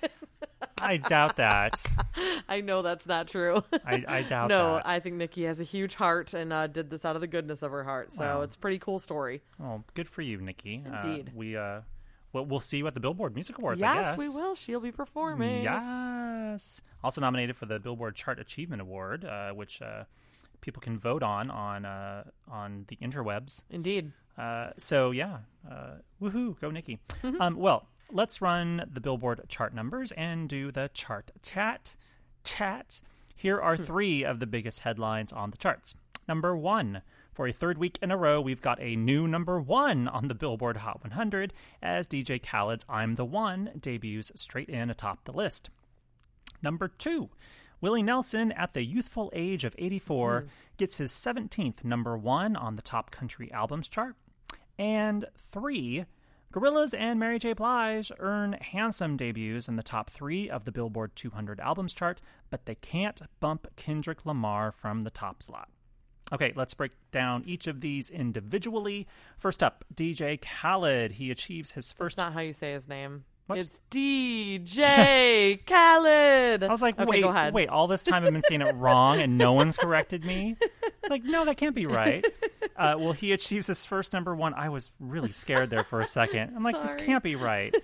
I 0.83 0.97
doubt 0.97 1.37
that. 1.37 1.83
I 2.51 2.61
know 2.61 2.83
that's 2.83 3.07
not 3.07 3.29
true. 3.29 3.63
I, 3.87 4.05
I 4.07 4.23
doubt 4.29 4.49
no, 4.49 4.75
that. 4.75 4.87
I 4.87 5.01
think 5.01 5.15
Nikki 5.17 5.45
has 5.45 5.61
a 5.61 5.65
huge 5.65 5.95
heart 5.95 6.35
and 6.35 6.53
uh, 6.53 6.67
did 6.67 6.91
this 6.91 7.05
out 7.05 7.15
of 7.15 7.21
the 7.21 7.27
goodness 7.29 7.63
of 7.63 7.71
her 7.71 7.85
heart. 7.85 8.13
So 8.13 8.25
Wow. 8.25 8.41
it's 8.43 8.57
a 8.57 8.59
pretty 8.59 8.79
cool 8.79 8.99
story. 8.99 9.41
Oh, 9.63 9.85
good 9.95 10.09
for 10.09 10.23
you, 10.23 10.39
Nikki. 10.41 10.85
Uh, 10.87 11.01
Indeed. 11.07 11.31
we 11.35 11.57
uh, 11.57 11.81
well, 12.33 12.45
we'll 12.45 12.61
see 12.61 12.79
you 12.79 12.87
at 12.87 12.95
the 12.95 13.01
Billboard 13.01 13.35
Music 13.35 13.57
Awards. 13.59 13.83
I 13.83 13.95
yes, 13.95 14.17
guess. 14.17 14.19
we 14.19 14.29
will. 14.29 14.55
She'll 14.55 14.81
be 14.81 14.93
performing. 14.93 15.63
Yes. 15.63 16.83
Also 17.03 17.21
nominated 17.21 17.57
for 17.57 17.67
the 17.67 17.79
Billboard 17.79 18.15
Chart 18.15 18.39
Achievement 18.39 18.83
Award, 18.83 19.25
uh, 19.25 19.51
which 19.53 19.81
uh, 19.83 20.05
people 20.61 20.81
can 20.81 20.99
vote 20.99 21.23
on 21.23 21.51
on 21.51 21.85
uh, 21.85 22.25
on 22.49 22.85
the 22.89 22.97
interwebs. 22.97 23.65
Indeed. 23.71 24.13
Uh, 24.39 24.71
so 24.77 25.11
yeah, 25.11 25.39
uh, 25.71 25.97
woohoo, 26.21 26.59
go 26.61 26.71
Nikki. 26.71 26.99
Mm-hmm. 27.23 27.41
Um, 27.41 27.57
well, 27.57 27.87
let's 28.13 28.41
run 28.41 28.89
the 28.93 29.01
Billboard 29.01 29.41
chart 29.49 29.75
numbers 29.75 30.13
and 30.13 30.49
do 30.49 30.71
the 30.73 30.91
chart 30.95 31.31
chat. 31.43 31.97
Chat. 32.45 33.01
Here 33.35 33.59
Hmm. 33.59 33.65
are 33.65 33.77
three 33.77 34.23
of 34.25 34.39
the 34.41 34.47
biggest 34.47 34.81
headlines 34.81 35.33
on 35.33 35.51
the 35.51 35.57
charts. 35.59 35.95
Number 36.29 36.57
one. 36.57 37.03
For 37.33 37.47
a 37.47 37.53
third 37.53 37.79
week 37.79 37.99
in 38.03 38.11
a 38.11 38.17
row, 38.17 38.41
we've 38.41 38.61
got 38.61 38.81
a 38.83 38.97
new 38.97 39.27
number 39.27 39.61
one 39.61 40.09
on 40.09 40.29
the 40.29 40.35
Billboard 40.35 40.79
Hot 40.79 41.03
100 41.03 41.53
as 41.81 42.07
DJ 42.07 42.39
Khaled's 42.39 42.85
I'm 42.89 43.15
the 43.15 43.25
One 43.25 43.71
debuts 43.81 44.33
straight 44.35 44.69
in 44.69 44.91
atop 44.91 45.25
the 45.25 45.33
list. 45.33 45.71
Number 46.61 46.89
two, 46.89 47.31
Willie 47.81 48.03
Nelson, 48.03 48.53
at 48.53 48.75
the 48.75 48.85
youthful 48.85 49.31
age 49.33 49.65
of 49.65 49.75
84, 49.79 50.49
gets 50.77 50.97
his 50.97 51.13
17th 51.13 51.83
number 51.85 52.19
one 52.19 52.57
on 52.57 52.77
the 52.77 52.83
top 52.83 53.11
country 53.11 53.51
albums 53.53 53.89
chart. 53.89 54.17
And 54.79 55.25
three, 55.39 56.05
Gorillaz 56.53 56.95
and 56.99 57.21
Mary 57.21 57.39
J. 57.39 57.53
Blige 57.53 58.11
earn 58.19 58.55
handsome 58.55 59.17
debuts 59.17 59.69
in 59.69 59.77
the 59.77 59.85
top 59.85 60.11
three 60.11 60.51
of 60.51 60.65
the 60.65 60.73
Billboard 60.73 61.15
200 61.15 61.61
albums 61.61 61.95
chart, 61.95 62.21
but 62.51 62.67
they 62.67 62.75
can't 62.75 63.23
bump 63.39 63.69
Kendrick 63.77 64.27
Lamar 64.27 64.73
from 64.73 65.03
the 65.03 65.11
top 65.11 65.45
slot. 65.45 65.69
Okay, 66.33 66.53
let's 66.57 66.75
break 66.75 66.91
down 67.13 67.45
each 67.47 67.69
of 67.69 67.81
these 67.81 68.11
individually. 68.11 69.07
First 69.39 69.63
up, 69.63 69.85
DJ 69.95 70.41
Khaled. 70.41 71.13
He 71.13 71.31
achieves 71.31 71.73
his 71.73 71.93
first 71.93 72.19
not 72.19 72.33
how 72.33 72.41
you 72.41 72.53
say 72.53 72.73
his 72.73 72.89
name. 72.89 73.27
It's 73.59 73.81
DJ 73.91 75.65
Khaled. 75.67 76.63
I 76.65 76.69
was 76.69 76.83
like, 76.83 76.99
okay, 76.99 77.23
wait, 77.25 77.53
wait, 77.53 77.69
all 77.69 77.87
this 77.87 78.03
time 78.03 78.25
I've 78.25 78.33
been 78.33 78.43
saying 78.43 78.63
it 78.63 78.75
wrong 78.77 79.21
and 79.21 79.37
no 79.39 79.53
one's 79.53 79.77
corrected 79.77 80.25
me? 80.25 80.57
It's 81.03 81.11
like, 81.11 81.25
no, 81.25 81.45
that 81.45 81.57
can't 81.57 81.75
be 81.75 81.87
right. 81.87 82.25
Uh, 82.77 82.97
well, 82.99 83.13
he 83.13 83.33
achieves 83.33 83.67
his 83.67 83.85
first 83.85 84.15
number 84.15 84.35
one. 84.35 84.55
I 84.55 84.71
was 84.71 84.91
really 84.99 85.33
scared 85.33 85.69
there 85.69 85.85
for 85.85 86.01
a 86.01 86.07
second. 86.07 86.55
I'm 86.57 86.63
like, 86.63 86.81
this 86.81 86.95
can't 86.95 87.23
be 87.23 87.37
right. 87.37 87.75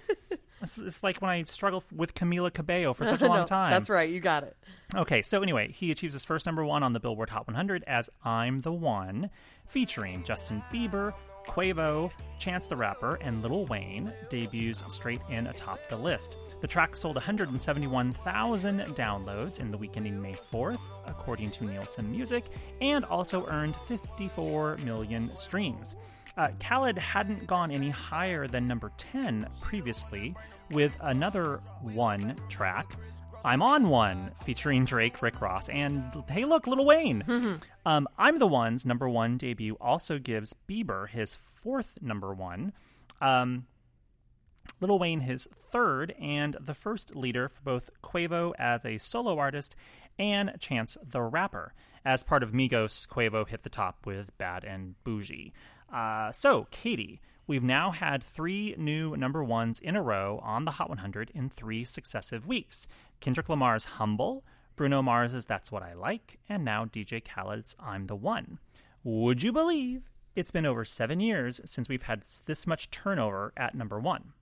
It's, 0.63 0.79
it's 0.79 1.03
like 1.03 1.19
when 1.19 1.31
I 1.31 1.43
struggled 1.43 1.85
with 1.95 2.15
Camila 2.15 2.51
Cabello 2.51 2.95
for 2.95 3.05
such 3.07 3.21
a 3.21 3.27
long 3.27 3.41
No, 3.41 3.45
time. 3.45 3.73
That's 3.73 3.91
right. 3.91 4.09
You 4.09 4.21
got 4.21 4.45
it. 4.45 4.57
Okay, 4.95 5.21
so 5.21 5.43
anyway, 5.43 5.71
he 5.71 5.91
achieves 5.91 6.15
his 6.15 6.25
first 6.25 6.47
number 6.47 6.65
one 6.65 6.83
on 6.83 6.95
the 6.95 7.01
Billboard 7.01 7.29
Hot 7.29 7.47
100 7.47 7.85
as 7.87 8.09
I'm 8.25 8.63
the 8.63 8.73
One, 8.73 9.29
featuring 9.69 10.25
Justin 10.25 10.63
Bieber, 10.73 11.13
Quavo, 11.47 12.11
Chance 12.39 12.67
the 12.67 12.77
Rapper, 12.77 13.17
and 13.17 13.43
Lil 13.43 13.65
Wayne, 13.67 14.13
debuts 14.29 14.85
straight 14.89 15.21
in 15.31 15.47
atop 15.47 15.79
the 15.89 15.97
list. 15.97 16.37
The 16.61 16.67
track 16.67 16.97
sold 16.97 17.17
171,000 17.17 18.81
downloads 18.81 19.61
in 19.61 19.71
the 19.71 19.77
week 19.79 19.97
ending 19.97 20.21
May 20.21 20.35
4th, 20.35 20.81
according 21.07 21.51
to 21.53 21.65
Nielsen 21.65 22.11
Music, 22.11 22.45
and 22.81 23.05
also 23.05 23.47
earned 23.47 23.77
54 23.87 24.79
million 24.85 25.35
streams. 25.37 25.97
Uh, 26.37 26.49
Khaled 26.61 26.99
hadn't 26.99 27.47
gone 27.47 27.71
any 27.71 27.89
higher 27.89 28.47
than 28.47 28.69
number 28.69 28.93
10 28.99 29.49
previously, 29.63 30.35
with 30.71 30.97
another 31.01 31.61
one 31.81 32.37
track, 32.51 32.87
I'm 33.47 33.63
on 33.63 33.89
one, 33.89 34.33
featuring 34.45 34.85
Drake, 34.85 35.23
Rick 35.23 35.41
Ross, 35.41 35.69
and 35.69 36.03
hey, 36.29 36.45
look, 36.45 36.67
Lil 36.67 36.85
Wayne. 36.85 37.23
um, 37.87 38.09
I'm 38.19 38.39
the 38.39 38.49
One's 38.49 38.85
number 38.85 39.09
one 39.09 39.37
debut 39.37 39.77
also 39.81 40.19
gives 40.19 40.57
Bieber 40.69 41.09
his 41.09 41.37
fourth 41.37 41.97
number 42.03 42.35
one. 42.35 42.73
Um, 43.21 43.67
Lil 44.81 44.99
Wayne 44.99 45.21
his 45.21 45.47
third, 45.55 46.13
and 46.21 46.57
the 46.61 46.75
first 46.75 47.15
leader 47.15 47.49
for 47.49 47.63
both 47.63 47.91
Quavo 48.03 48.53
as 48.59 48.85
a 48.85 48.99
solo 48.99 49.39
artist 49.39 49.77
and 50.19 50.53
Chance 50.59 50.99
the 51.01 51.23
Rapper. 51.23 51.75
As 52.05 52.25
part 52.25 52.43
of 52.43 52.51
Migos, 52.51 53.07
Quavo 53.07 53.47
hit 53.47 53.63
the 53.63 53.71
top 53.71 54.05
with 54.05 54.37
Bad 54.37 54.65
and 54.65 54.97
Boujee. 55.05 55.53
Uh, 55.93 56.33
so, 56.33 56.67
Katie, 56.73 57.21
we've 57.47 57.63
now 57.63 57.93
had 57.93 58.23
three 58.23 58.75
new 58.77 59.17
number 59.17 59.45
ones 59.45 59.79
in 59.79 59.95
a 59.95 60.03
row 60.03 60.41
on 60.43 60.65
the 60.65 60.73
Hot 60.73 60.89
100 60.89 61.31
in 61.35 61.49
three 61.49 61.85
successive 61.85 62.49
weeks. 62.49 62.89
Kendrick 63.21 63.49
Lamar's 63.49 63.85
Humble, 63.85 64.45
Bruno 64.77 65.01
Mars's 65.01 65.47
That's 65.47 65.73
What 65.73 65.83
I 65.83 65.95
Like, 65.95 66.39
and 66.51 66.63
now 66.63 66.85
DJ 66.85 67.25
Khaled's 67.25 67.75
I'm 67.81 68.05
the 68.05 68.15
One. 68.15 68.59
Would 69.03 69.43
you 69.43 69.51
believe 69.51 70.11
it's 70.35 70.51
been 70.51 70.67
over 70.67 70.85
seven 70.85 71.19
years 71.19 71.63
since 71.65 71.89
we've 71.89 72.03
had 72.03 72.23
this 72.45 72.67
much 72.67 72.91
turnover 72.91 73.55
at 73.57 73.75
number 73.75 73.99
one? 73.99 74.35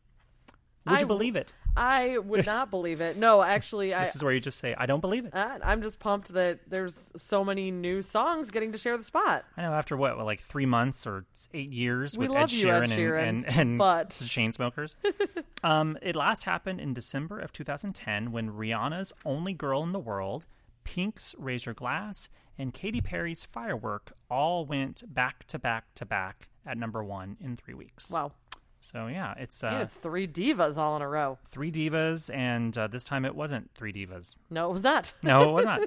Would 0.87 0.97
I 0.97 1.01
you 1.01 1.07
believe 1.07 1.35
it? 1.37 1.53
I 1.77 2.19
would 2.19 2.47
not 2.47 2.71
believe 2.71 3.01
it. 3.01 3.17
No, 3.17 3.43
actually, 3.43 3.95
I. 3.95 4.05
This 4.05 4.15
is 4.15 4.23
where 4.23 4.33
you 4.33 4.39
just 4.41 4.59
say, 4.59 4.75
I 4.77 4.87
don't 4.87 5.01
believe 5.01 5.25
it. 5.25 5.35
I- 5.35 5.59
I'm 5.65 5.83
just 5.83 5.99
pumped 5.99 6.29
that 6.35 6.61
there's 6.69 6.95
so 7.17 7.43
many 7.43 7.71
new 7.71 8.03
songs 8.03 8.51
getting 8.51 8.73
to 8.73 8.79
share 8.79 8.97
the 8.97 9.03
spot. 9.05 9.45
I 9.57 9.63
know 9.63 9.73
after 9.73 9.97
what, 9.97 10.19
like 10.19 10.41
three 10.41 10.67
months 10.67 11.07
or 11.07 11.25
eight 11.53 11.71
years 11.73 12.17
We 12.17 12.29
with 12.29 12.37
Ed 12.37 12.53
you, 12.53 12.67
Sheeran, 12.67 12.85
Ed 12.85 12.99
Sheeran, 12.99 13.29
and, 13.29 13.47
and, 13.47 13.59
and 13.59 13.79
but- 13.79 14.11
the 14.21 14.25
Chainsmokers. 14.25 14.95
um, 15.65 15.99
it 16.03 16.15
last 16.15 16.45
happened 16.45 16.81
in 16.81 16.95
December 16.95 17.39
of 17.41 17.53
2010 17.53 18.31
when 18.31 18.51
Rihanna's 18.51 19.13
Only 19.25 19.53
Girl 19.55 19.83
in 19.83 19.93
the 19.93 19.99
World, 19.99 20.47
Pink's 20.85 21.35
Raise 21.39 21.67
Your 21.67 21.75
Glass, 21.75 22.29
and 22.59 22.73
Katy 22.73 23.01
Perry's 23.01 23.45
Firework 23.45 24.13
all 24.31 24.65
went 24.65 25.03
back 25.13 25.45
to 25.49 25.59
back 25.59 25.93
to 25.97 26.07
back 26.07 26.49
at 26.67 26.79
number 26.79 27.03
one 27.03 27.37
in 27.41 27.57
three 27.57 27.75
weeks. 27.75 28.11
Wow. 28.13 28.33
So 28.85 29.07
yeah, 29.07 29.35
it's 29.39 29.65
uh, 29.65 29.81
it's 29.83 29.95
three 29.95 30.29
divas 30.29 30.77
all 30.77 30.95
in 30.97 31.03
a 31.03 31.09
row. 31.09 31.39
three 31.47 31.73
divas, 31.73 32.33
and 32.33 32.77
uh, 32.77 32.87
this 32.87 33.03
time 33.03 33.25
it 33.25 33.35
wasn't 33.35 33.71
three 33.75 33.93
divas. 33.93 34.37
No, 34.51 34.69
it 34.71 34.73
was 34.75 34.83
not. 34.83 35.15
No, 35.23 35.43
it 35.49 35.53
was 35.53 35.65
not. 35.65 35.81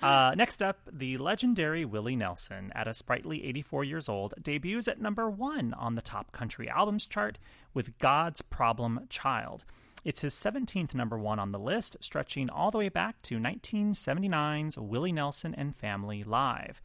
uh, 0.00 0.34
next 0.36 0.62
up, 0.62 0.78
the 0.90 1.18
legendary 1.18 1.84
Willie 1.84 2.14
Nelson, 2.16 2.70
at 2.74 2.86
a 2.86 2.94
sprightly 2.94 3.44
84 3.44 3.84
years 3.84 4.08
old, 4.08 4.34
debuts 4.40 4.86
at 4.86 5.00
number 5.00 5.28
one 5.28 5.74
on 5.74 5.96
the 5.96 6.02
top 6.02 6.30
country 6.32 6.68
albums 6.68 7.04
chart 7.06 7.38
with 7.74 7.98
God's 7.98 8.42
Problem 8.42 9.06
Child. 9.08 9.64
It's 10.04 10.20
his 10.20 10.34
17th 10.34 10.94
number 10.94 11.18
one 11.18 11.40
on 11.40 11.50
the 11.50 11.58
list, 11.58 11.96
stretching 12.00 12.48
all 12.48 12.70
the 12.70 12.78
way 12.78 12.88
back 12.88 13.20
to 13.22 13.38
1979's 13.38 14.78
Willie 14.78 15.10
Nelson 15.10 15.52
and 15.52 15.74
Family 15.74 16.22
Live. 16.22 16.80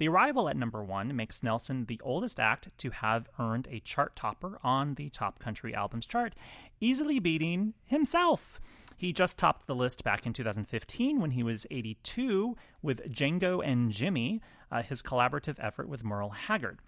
The 0.00 0.08
arrival 0.08 0.48
at 0.48 0.56
number 0.56 0.82
one 0.82 1.14
makes 1.14 1.42
Nelson 1.42 1.84
the 1.84 2.00
oldest 2.02 2.40
act 2.40 2.70
to 2.78 2.88
have 2.88 3.28
earned 3.38 3.68
a 3.70 3.80
chart 3.80 4.16
topper 4.16 4.58
on 4.64 4.94
the 4.94 5.10
top 5.10 5.38
country 5.38 5.74
albums 5.74 6.06
chart, 6.06 6.34
easily 6.80 7.18
beating 7.18 7.74
himself. 7.84 8.62
He 8.96 9.12
just 9.12 9.36
topped 9.36 9.66
the 9.66 9.74
list 9.74 10.02
back 10.02 10.24
in 10.24 10.32
2015 10.32 11.20
when 11.20 11.32
he 11.32 11.42
was 11.42 11.66
82 11.70 12.56
with 12.80 13.12
Django 13.12 13.62
and 13.62 13.90
Jimmy, 13.90 14.40
uh, 14.72 14.80
his 14.80 15.02
collaborative 15.02 15.56
effort 15.58 15.86
with 15.86 16.02
Merle 16.02 16.30
Haggard. 16.30 16.78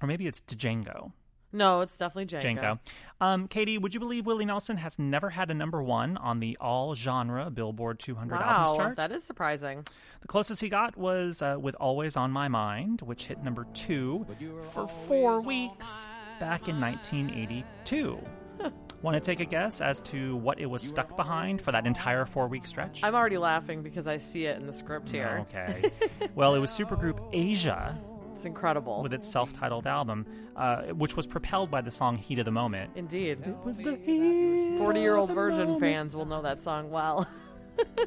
Or 0.00 0.06
maybe 0.06 0.28
it's 0.28 0.40
Django. 0.40 1.10
No, 1.52 1.80
it's 1.80 1.96
definitely 1.96 2.26
Django. 2.26 2.60
Django. 2.60 2.78
Um, 3.20 3.48
Katie, 3.48 3.78
would 3.78 3.94
you 3.94 4.00
believe 4.00 4.26
Willie 4.26 4.44
Nelson 4.44 4.76
has 4.76 4.98
never 4.98 5.30
had 5.30 5.50
a 5.50 5.54
number 5.54 5.82
one 5.82 6.16
on 6.18 6.40
the 6.40 6.56
all 6.60 6.94
genre 6.94 7.50
Billboard 7.50 7.98
200 7.98 8.34
albums 8.36 8.76
chart? 8.76 8.96
that 8.96 9.12
is 9.12 9.24
surprising. 9.24 9.84
The 10.20 10.28
closest 10.28 10.60
he 10.60 10.68
got 10.68 10.96
was 10.96 11.40
uh, 11.40 11.56
with 11.58 11.74
Always 11.80 12.16
on 12.16 12.32
My 12.32 12.48
Mind, 12.48 13.00
which 13.00 13.26
hit 13.26 13.42
number 13.42 13.66
two 13.72 14.26
for 14.72 14.86
four 14.86 15.40
weeks 15.40 16.06
back 16.38 16.68
in 16.68 16.80
1982. 16.80 18.18
Want 19.02 19.14
to 19.14 19.20
take 19.20 19.38
a 19.38 19.44
guess 19.44 19.80
as 19.80 20.00
to 20.02 20.36
what 20.36 20.58
it 20.58 20.66
was 20.66 20.82
stuck 20.82 21.16
behind 21.16 21.62
for 21.62 21.70
that 21.70 21.86
entire 21.86 22.26
four 22.26 22.48
week 22.48 22.66
stretch? 22.66 23.04
I'm 23.04 23.14
already 23.14 23.38
laughing 23.38 23.82
because 23.82 24.08
I 24.08 24.18
see 24.18 24.46
it 24.46 24.56
in 24.56 24.66
the 24.66 24.72
script 24.72 25.08
here. 25.10 25.46
Okay. 25.48 25.92
well, 26.34 26.56
it 26.56 26.58
was 26.58 26.70
supergroup 26.72 27.20
Asia 27.32 27.96
It's 28.38 28.46
incredible. 28.46 29.02
with 29.02 29.12
its 29.12 29.28
self 29.28 29.52
titled 29.52 29.86
album, 29.86 30.24
uh, 30.54 30.82
which 30.94 31.16
was 31.16 31.26
propelled 31.26 31.72
by 31.72 31.80
the 31.80 31.90
song 31.90 32.18
Heat 32.18 32.38
of 32.38 32.44
the 32.44 32.52
Moment. 32.52 32.92
Indeed. 32.94 33.38
It 33.44 33.56
was 33.64 33.78
the 33.78 33.96
heat 33.96 34.78
40 34.78 35.00
year 35.00 35.16
old 35.16 35.28
of 35.30 35.34
the 35.34 35.42
version 35.42 35.64
moment. 35.64 35.80
fans 35.80 36.14
will 36.14 36.26
know 36.26 36.42
that 36.42 36.62
song 36.62 36.90
well. 36.90 37.26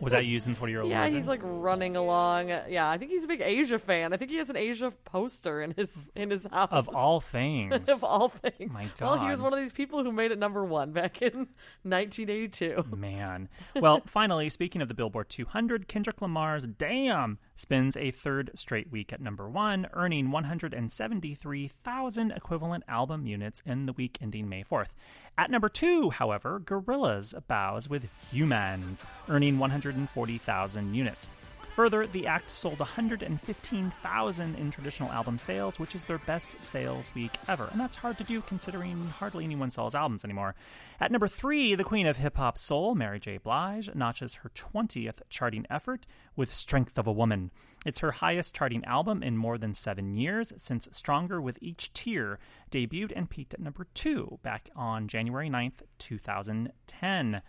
Was 0.01 0.11
that 0.13 0.25
used 0.25 0.47
in 0.47 0.55
40 0.55 0.71
year 0.71 0.81
old 0.81 0.91
yeah, 0.91 1.07
he's 1.07 1.27
like 1.27 1.41
running 1.43 1.95
along. 1.95 2.49
Yeah, 2.49 2.89
I 2.89 2.97
think 2.97 3.11
he's 3.11 3.23
a 3.23 3.27
big 3.27 3.41
Asia 3.41 3.79
fan. 3.79 4.13
I 4.13 4.17
think 4.17 4.31
he 4.31 4.37
has 4.37 4.49
an 4.49 4.57
Asia 4.57 4.91
poster 5.05 5.61
in 5.61 5.71
his 5.71 5.89
in 6.15 6.29
his 6.31 6.45
house. 6.51 6.69
Of 6.71 6.89
all 6.89 7.19
things. 7.21 7.87
of 7.89 8.03
all 8.03 8.29
things. 8.29 8.73
My 8.73 8.87
Well, 8.99 9.19
he 9.19 9.29
was 9.29 9.41
one 9.41 9.53
of 9.53 9.59
these 9.59 9.71
people 9.71 10.03
who 10.03 10.11
made 10.11 10.31
it 10.31 10.39
number 10.39 10.63
one 10.63 10.91
back 10.91 11.21
in 11.21 11.47
1982. 11.83 12.85
Man. 12.95 13.49
Well, 13.81 14.01
finally, 14.05 14.49
speaking 14.49 14.81
of 14.81 14.87
the 14.89 14.93
Billboard 14.93 15.29
200, 15.29 15.87
Kendrick 15.87 16.21
Lamar's 16.21 16.67
Damn 16.67 17.39
spends 17.55 17.95
a 17.97 18.11
third 18.11 18.51
straight 18.53 18.91
week 18.91 19.11
at 19.13 19.21
number 19.21 19.49
one, 19.49 19.87
earning 19.93 20.29
173,000 20.31 22.31
equivalent 22.31 22.83
album 22.87 23.25
units 23.25 23.61
in 23.65 23.85
the 23.85 23.93
week 23.93 24.17
ending 24.21 24.49
May 24.49 24.63
4th. 24.63 24.93
At 25.37 25.49
number 25.49 25.69
two, 25.69 26.09
however, 26.11 26.59
Gorillaz 26.59 27.33
bows 27.47 27.89
with 27.89 28.07
Humans, 28.31 29.05
earning 29.29 29.57
140,000 29.59 30.93
units. 30.93 31.27
Further, 31.75 32.05
the 32.05 32.27
act 32.27 32.51
sold 32.51 32.79
115,000 32.79 34.55
in 34.55 34.71
traditional 34.71 35.09
album 35.09 35.39
sales, 35.39 35.79
which 35.79 35.95
is 35.95 36.03
their 36.03 36.17
best 36.17 36.61
sales 36.61 37.09
week 37.15 37.31
ever. 37.47 37.69
And 37.71 37.79
that's 37.79 37.95
hard 37.95 38.17
to 38.17 38.25
do 38.25 38.41
considering 38.41 39.07
hardly 39.07 39.45
anyone 39.45 39.69
sells 39.69 39.95
albums 39.95 40.25
anymore. 40.25 40.53
At 40.99 41.13
number 41.13 41.29
three, 41.29 41.73
the 41.75 41.85
queen 41.85 42.07
of 42.07 42.17
hip 42.17 42.35
hop 42.35 42.57
soul, 42.57 42.93
Mary 42.93 43.21
J. 43.21 43.37
Blige, 43.37 43.89
notches 43.95 44.35
her 44.35 44.49
20th 44.49 45.21
charting 45.29 45.65
effort 45.69 46.05
with 46.35 46.53
Strength 46.53 46.97
of 46.97 47.07
a 47.07 47.11
Woman. 47.13 47.51
It's 47.85 47.99
her 47.99 48.11
highest 48.11 48.53
charting 48.53 48.83
album 48.83 49.23
in 49.23 49.37
more 49.37 49.57
than 49.57 49.73
seven 49.73 50.17
years, 50.17 50.51
since 50.57 50.89
Stronger 50.91 51.41
with 51.41 51.57
Each 51.61 51.93
Tear 51.93 52.37
debuted 52.69 53.13
and 53.15 53.29
peaked 53.29 53.53
at 53.53 53.61
number 53.61 53.87
two 53.93 54.39
back 54.43 54.69
on 54.75 55.07
January 55.07 55.49
9th, 55.49 55.83
2010. 55.99 57.41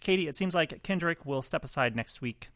Katie, 0.00 0.26
it 0.26 0.36
seems 0.36 0.56
like 0.56 0.82
Kendrick 0.82 1.24
will 1.24 1.40
step 1.40 1.62
aside 1.62 1.94
next 1.94 2.20
week 2.20 2.48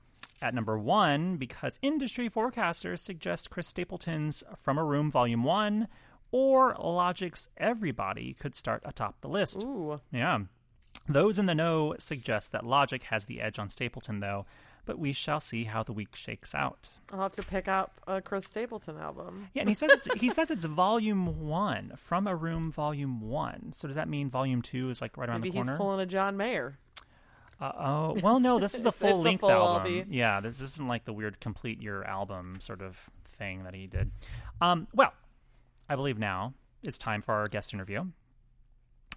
at 0.45 0.55
number 0.55 0.79
one 0.79 1.37
because 1.39 1.79
industry 1.81 2.29
forecasters 2.29 2.99
suggest 2.99 3.49
Chris 3.49 3.67
Stapleton's 3.69 4.45
From 4.57 4.77
a 4.77 4.85
Room 4.85 5.11
Volume 5.11 5.43
1 5.43 5.89
or 6.31 6.77
Logic's 6.79 7.49
Everybody 7.57 8.35
could 8.35 8.55
start 8.55 8.83
atop 8.85 9.21
the 9.23 9.29
list. 9.29 9.63
Ooh. 9.63 10.01
Yeah. 10.13 10.41
Those 11.09 11.39
in 11.39 11.47
the 11.47 11.55
know 11.55 11.95
suggest 11.99 12.53
that 12.53 12.65
Logic 12.65 13.03
has 13.05 13.25
the 13.25 13.41
edge 13.41 13.59
on 13.59 13.71
Stapleton, 13.71 14.21
though, 14.21 14.45
but 14.85 14.99
we 14.99 15.13
shall 15.13 15.41
see 15.41 15.65
how 15.65 15.83
the 15.83 15.93
week 15.93 16.15
shakes 16.15 16.55
out. 16.55 16.99
I'll 17.11 17.21
have 17.21 17.33
to 17.37 17.43
pick 17.43 17.67
out 17.67 17.93
a 18.07 18.21
Chris 18.21 18.45
Stapleton 18.45 18.99
album. 18.99 19.49
Yeah, 19.55 19.63
and 19.63 19.69
he 19.69 19.75
says 19.75 19.91
it's, 19.93 20.21
he 20.21 20.29
says 20.29 20.51
it's 20.51 20.65
Volume 20.67 21.47
One, 21.47 21.93
From 21.97 22.27
a 22.27 22.37
Room 22.37 22.71
Volume 22.71 23.23
One. 23.23 23.73
So 23.73 23.89
does 23.89 23.97
that 23.97 24.09
mean 24.09 24.29
Volume 24.29 24.61
Two 24.61 24.91
is 24.91 25.01
like 25.01 25.17
right 25.17 25.29
around 25.29 25.41
Maybe 25.41 25.51
the 25.51 25.55
corner? 25.57 25.73
he's 25.73 25.79
pulling 25.79 26.01
a 26.01 26.07
John 26.07 26.37
Mayer. 26.37 26.79
Uh, 27.61 27.73
oh, 27.79 28.17
well, 28.23 28.41
no, 28.41 28.59
this 28.59 28.75
is 28.75 28.87
a 28.87 28.93
full 28.93 29.21
length 29.23 29.41
full 29.41 29.51
album. 29.51 30.07
Yeah, 30.11 30.41
this 30.41 30.61
isn't 30.61 30.87
like 30.87 31.05
the 31.05 31.13
weird 31.13 31.41
complete 31.41 31.81
your 31.81 32.05
album 32.05 32.59
sort 32.61 32.83
of 32.83 32.99
thing 33.37 33.65
that 33.65 33.75
he 33.75 33.87
did. 33.87 34.11
Um, 34.61 34.89
well, 34.95 35.13
I 35.89 35.97
believe 35.97 36.19
now 36.19 36.55
it's 36.83 36.99
time 36.99 37.23
for 37.23 37.35
our 37.35 37.47
guest 37.47 37.73
interview 37.75 38.07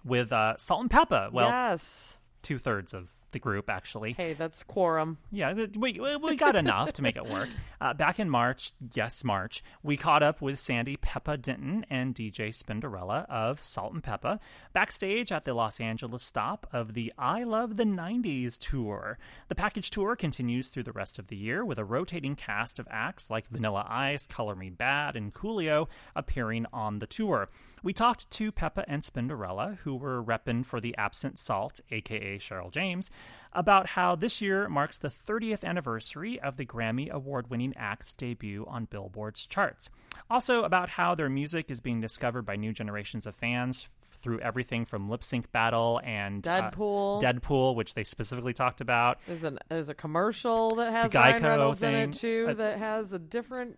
with 0.04 0.32
uh, 0.32 0.56
Salt 0.58 0.82
and 0.82 0.90
Pepa. 0.90 1.32
Well, 1.32 1.50
yes. 1.50 2.18
two 2.42 2.58
thirds 2.58 2.94
of 2.94 3.10
the 3.32 3.40
group 3.40 3.70
actually. 3.70 4.14
Hey, 4.14 4.34
that's 4.34 4.64
quorum. 4.64 5.18
Yeah, 5.32 5.54
we, 5.54 6.00
we 6.00 6.16
we 6.18 6.36
got 6.36 6.56
enough 6.56 6.94
to 6.94 7.02
make 7.02 7.16
it 7.16 7.26
work. 7.26 7.50
Uh, 7.80 7.94
back 7.94 8.20
in 8.20 8.28
March, 8.28 8.72
yes, 8.96 9.24
March, 9.24 9.64
we 9.84 9.96
caught 9.96 10.24
up 10.24 10.42
with 10.42 10.58
Sandy 10.58 10.98
Pepa 10.98 11.40
Denton 11.40 11.86
and 11.92 12.16
DJ 12.16 12.48
Spinderella 12.50 13.30
of 13.30 13.62
Salt 13.62 13.94
and 13.94 14.02
Pepa 14.02 14.40
backstage 14.74 15.32
at 15.32 15.46
the 15.46 15.54
Los 15.54 15.80
Angeles 15.80 16.24
stop 16.24 16.66
of 16.74 16.96
the 16.96 17.14
I 17.20 17.44
Love 17.44 17.78
the 17.78 17.84
90s 17.84 18.58
tour. 18.58 19.20
The 19.48 19.54
package 19.54 19.92
tour 19.92 20.16
continues 20.16 20.70
through 20.70 20.84
the 20.84 20.92
rest 20.92 21.20
of 21.20 21.28
the 21.28 21.36
year 21.36 21.64
with 21.64 21.78
a 21.78 21.86
rotating 21.86 22.36
cast 22.36 22.80
of 22.80 22.88
acts 22.90 23.30
like 23.30 23.48
Vanilla 23.48 23.86
Ice, 23.88 24.26
Color 24.26 24.56
Me 24.56 24.72
Badd, 24.72 25.16
and 25.16 25.32
Coolio 25.32 25.88
appearing 26.16 26.66
on 26.74 26.98
the 26.98 27.08
tour. 27.08 27.50
We 27.84 27.94
talked 27.94 28.30
to 28.32 28.52
Pepa 28.52 28.86
and 28.88 29.02
Spinderella, 29.04 29.78
who 29.80 29.96
were 29.96 30.24
repping 30.24 30.66
for 30.66 30.82
the 30.82 30.98
absent 30.98 31.38
Salt, 31.38 31.80
aka 31.92 32.38
Cheryl 32.38 32.72
James, 32.72 33.12
about 33.54 33.88
how 33.88 34.16
this 34.16 34.42
year 34.42 34.70
marks 34.70 34.98
the 34.98 35.08
30th 35.08 35.64
anniversary 35.64 36.40
of 36.40 36.58
the 36.58 36.66
Grammy 36.66 37.10
Award 37.10 37.50
winning 37.50 37.74
act's 37.76 38.14
debut 38.14 38.66
on 38.68 38.86
Billboard's 38.86 39.46
charts. 39.48 39.90
Also, 40.30 40.64
about 40.64 40.90
how 40.90 41.16
their 41.16 41.30
music 41.30 41.72
is 41.72 41.80
being 41.80 42.02
discovered 42.02 42.44
by 42.44 42.56
new 42.56 42.74
generations 42.74 43.26
of 43.26 43.36
fans 43.36 43.88
through 44.02 44.40
everything 44.42 44.86
from 44.86 45.10
Lip 45.10 45.24
Sync 45.24 45.52
Battle 45.52 46.02
and 46.04 46.48
uh, 46.48 46.72
Deadpool. 46.72 47.22
Deadpool, 47.22 47.76
which 47.76 47.94
they 47.94 48.04
specifically 48.04 48.54
talked 48.54 48.82
about. 48.82 49.20
There's 49.28 49.44
an 49.44 49.60
there's 49.70 49.90
a 49.90 49.94
commercial 49.94 50.76
that 50.76 50.92
has 50.92 51.12
The 51.12 51.20
Ryan 51.20 51.42
Geico 51.42 51.44
Reynolds 51.46 51.84
in 51.84 51.94
it 51.94 52.14
too 52.14 52.48
Uh, 52.50 52.54
that 52.56 52.80
has 52.80 53.14
a 53.14 53.20
different 53.20 53.78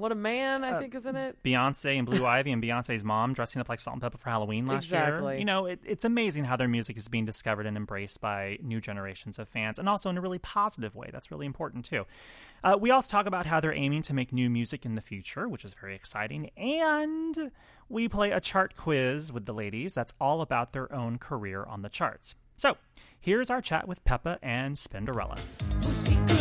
what 0.00 0.12
a 0.12 0.16
man 0.16 0.64
I 0.64 0.78
think 0.78 0.94
is 0.94 1.06
in 1.06 1.16
it. 1.16 1.42
Beyonce 1.42 1.96
and 1.96 2.06
Blue 2.06 2.26
Ivy 2.38 2.52
and 2.52 2.62
Beyonce's 2.62 3.04
mom 3.04 3.34
dressing 3.34 3.60
up 3.60 3.68
like 3.68 3.80
Salt 3.80 3.94
and 3.94 4.02
Pepa 4.02 4.18
for 4.18 4.30
Halloween 4.30 4.66
last 4.66 4.90
year. 4.90 5.00
Exactly. 5.00 5.38
You 5.38 5.44
know, 5.44 5.66
it, 5.66 5.80
it's 5.84 6.04
amazing 6.04 6.44
how 6.44 6.56
their 6.56 6.68
music 6.68 6.96
is 6.96 7.08
being 7.08 7.24
discovered 7.24 7.66
and 7.66 7.76
embraced 7.76 8.20
by 8.20 8.58
new 8.62 8.80
generations 8.80 9.38
of 9.38 9.48
fans, 9.48 9.78
and 9.78 9.88
also 9.88 10.10
in 10.10 10.18
a 10.18 10.20
really 10.20 10.38
positive 10.38 10.94
way. 10.94 11.10
That's 11.12 11.30
really 11.30 11.46
important 11.46 11.84
too. 11.84 12.06
Uh, 12.64 12.76
we 12.80 12.90
also 12.90 13.10
talk 13.10 13.26
about 13.26 13.46
how 13.46 13.60
they're 13.60 13.74
aiming 13.74 14.02
to 14.02 14.14
make 14.14 14.32
new 14.32 14.50
music 14.50 14.84
in 14.84 14.94
the 14.94 15.00
future, 15.00 15.48
which 15.48 15.64
is 15.64 15.74
very 15.74 15.94
exciting, 15.94 16.50
and 16.56 17.52
we 17.88 18.08
play 18.08 18.30
a 18.30 18.40
chart 18.40 18.76
quiz 18.76 19.32
with 19.32 19.46
the 19.46 19.54
ladies 19.54 19.94
that's 19.94 20.12
all 20.20 20.40
about 20.40 20.72
their 20.72 20.92
own 20.92 21.18
career 21.18 21.64
on 21.64 21.82
the 21.82 21.88
charts. 21.88 22.34
So 22.56 22.76
here's 23.18 23.50
our 23.50 23.62
chat 23.62 23.88
with 23.88 24.04
Pepa 24.04 24.38
and 24.42 24.76
Spinderella. 24.76 25.38
Push 25.80 26.10
it 26.10 26.26
good. 26.26 26.40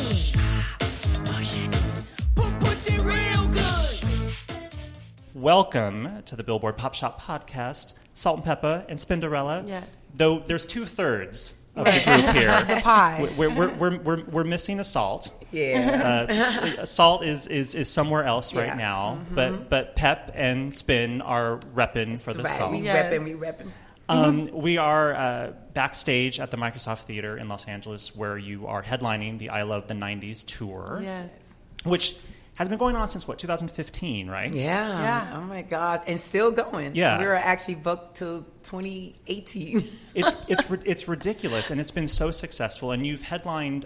Welcome 5.34 6.24
to 6.26 6.36
the 6.36 6.44
Billboard 6.44 6.78
Pop 6.78 6.96
Shop 6.96 7.22
podcast, 7.22 7.94
Salt 8.14 8.38
and 8.38 8.46
Pepa 8.46 8.86
and 8.90 8.98
Spinderella. 8.98 9.68
Yes. 9.68 9.86
Though 10.16 10.40
there's 10.40 10.66
two 10.66 10.86
thirds 10.86 11.60
of 11.76 11.86
the 11.86 11.92
group 12.04 12.36
here. 12.36 12.64
The 12.64 12.82
pie. 12.82 13.30
We're, 13.38 13.50
we're, 13.54 13.74
we're, 13.76 13.98
we're, 14.00 14.24
we're 14.26 14.44
missing 14.44 14.80
a 14.80 14.84
salt. 14.84 15.34
Yeah. 15.52 16.26
Uh, 16.30 16.86
salt 16.86 17.24
is, 17.24 17.48
is, 17.48 17.76
is 17.76 17.90
somewhere 17.90 18.24
else 18.24 18.56
right 18.56 18.68
Yeah. 18.68 18.74
now, 18.76 19.20
but 19.32 19.70
but 19.70 19.96
Pep 19.96 20.32
and 20.34 20.74
Spin 20.74 21.22
are 21.22 21.58
repping 21.76 22.18
for 22.20 22.34
the 22.34 22.44
right. 22.44 22.52
salt. 22.56 22.72
We 22.72 22.80
Yes. 22.82 22.98
repping, 23.14 23.24
we 23.24 23.34
repping. 23.34 23.70
Um, 24.10 24.50
we 24.52 24.80
are 24.80 25.14
uh, 25.14 25.54
backstage 25.76 26.40
at 26.40 26.50
the 26.50 26.58
Microsoft 26.58 27.02
Theater 27.02 27.38
in 27.38 27.48
Los 27.48 27.68
Angeles, 27.68 28.16
where 28.16 28.40
you 28.40 28.66
are 28.66 28.82
headlining 28.82 29.38
the 29.38 29.50
I 29.52 29.62
Love 29.62 29.88
the 29.88 29.94
'90s 29.94 30.44
tour, 30.44 31.00
Yes. 31.04 31.52
which 31.84 32.18
has 32.60 32.68
been 32.68 32.78
going 32.78 32.98
on 32.98 33.08
since 33.08 33.26
what 33.26 33.40
2015, 33.40 34.30
right? 34.30 34.54
Yeah. 34.54 34.64
Yeah. 34.64 35.38
Oh 35.38 35.44
my 35.44 35.62
God. 35.62 36.02
And 36.08 36.20
still 36.20 36.52
going. 36.52 36.94
Yeah. 36.94 37.18
We 37.18 37.26
were 37.26 37.36
actually 37.36 37.76
booked 37.76 38.18
till 38.18 38.42
2018. 38.64 39.90
it's 40.14 40.34
it's 40.50 40.64
it's 40.84 41.08
ridiculous, 41.08 41.72
and 41.72 41.80
it's 41.80 41.92
been 41.92 42.06
so 42.06 42.32
successful. 42.32 42.92
And 42.92 43.08
you've 43.08 43.22
headlined 43.22 43.86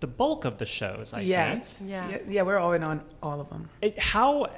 the 0.00 0.08
bulk 0.08 0.44
of 0.44 0.58
the 0.58 0.66
shows. 0.66 1.14
I 1.14 1.20
yes. 1.20 1.74
think. 1.74 1.90
Yeah. 1.90 2.08
yeah. 2.08 2.18
Yeah, 2.28 2.42
we're 2.42 2.58
all 2.58 2.72
in 2.72 2.82
on 2.82 3.02
all 3.22 3.40
of 3.40 3.50
them. 3.50 3.70
It, 3.80 3.96
how? 4.00 4.48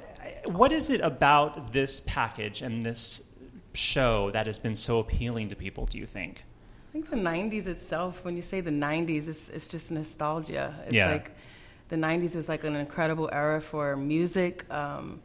What 0.45 0.71
is 0.71 0.89
it 0.89 1.01
about 1.01 1.71
this 1.71 1.99
package 1.99 2.63
and 2.63 2.81
this 2.81 3.29
show 3.73 4.31
that 4.31 4.47
has 4.47 4.57
been 4.57 4.73
so 4.73 4.97
appealing 4.97 5.49
to 5.49 5.55
people? 5.55 5.85
Do 5.85 5.99
you 5.99 6.07
think? 6.07 6.45
I 6.89 6.93
think 6.93 7.11
the 7.11 7.15
'90s 7.15 7.67
itself. 7.67 8.25
When 8.25 8.35
you 8.35 8.41
say 8.41 8.59
the 8.59 8.71
'90s, 8.71 9.27
it's, 9.27 9.49
it's 9.49 9.67
just 9.67 9.91
nostalgia. 9.91 10.73
It's 10.87 10.95
Yeah. 10.95 11.11
like 11.11 11.31
the 11.91 11.95
'90s 11.97 12.35
was 12.35 12.49
like 12.49 12.63
an 12.63 12.75
incredible 12.75 13.29
era 13.31 13.61
for 13.61 13.95
music. 13.95 14.65
Um, 14.73 15.21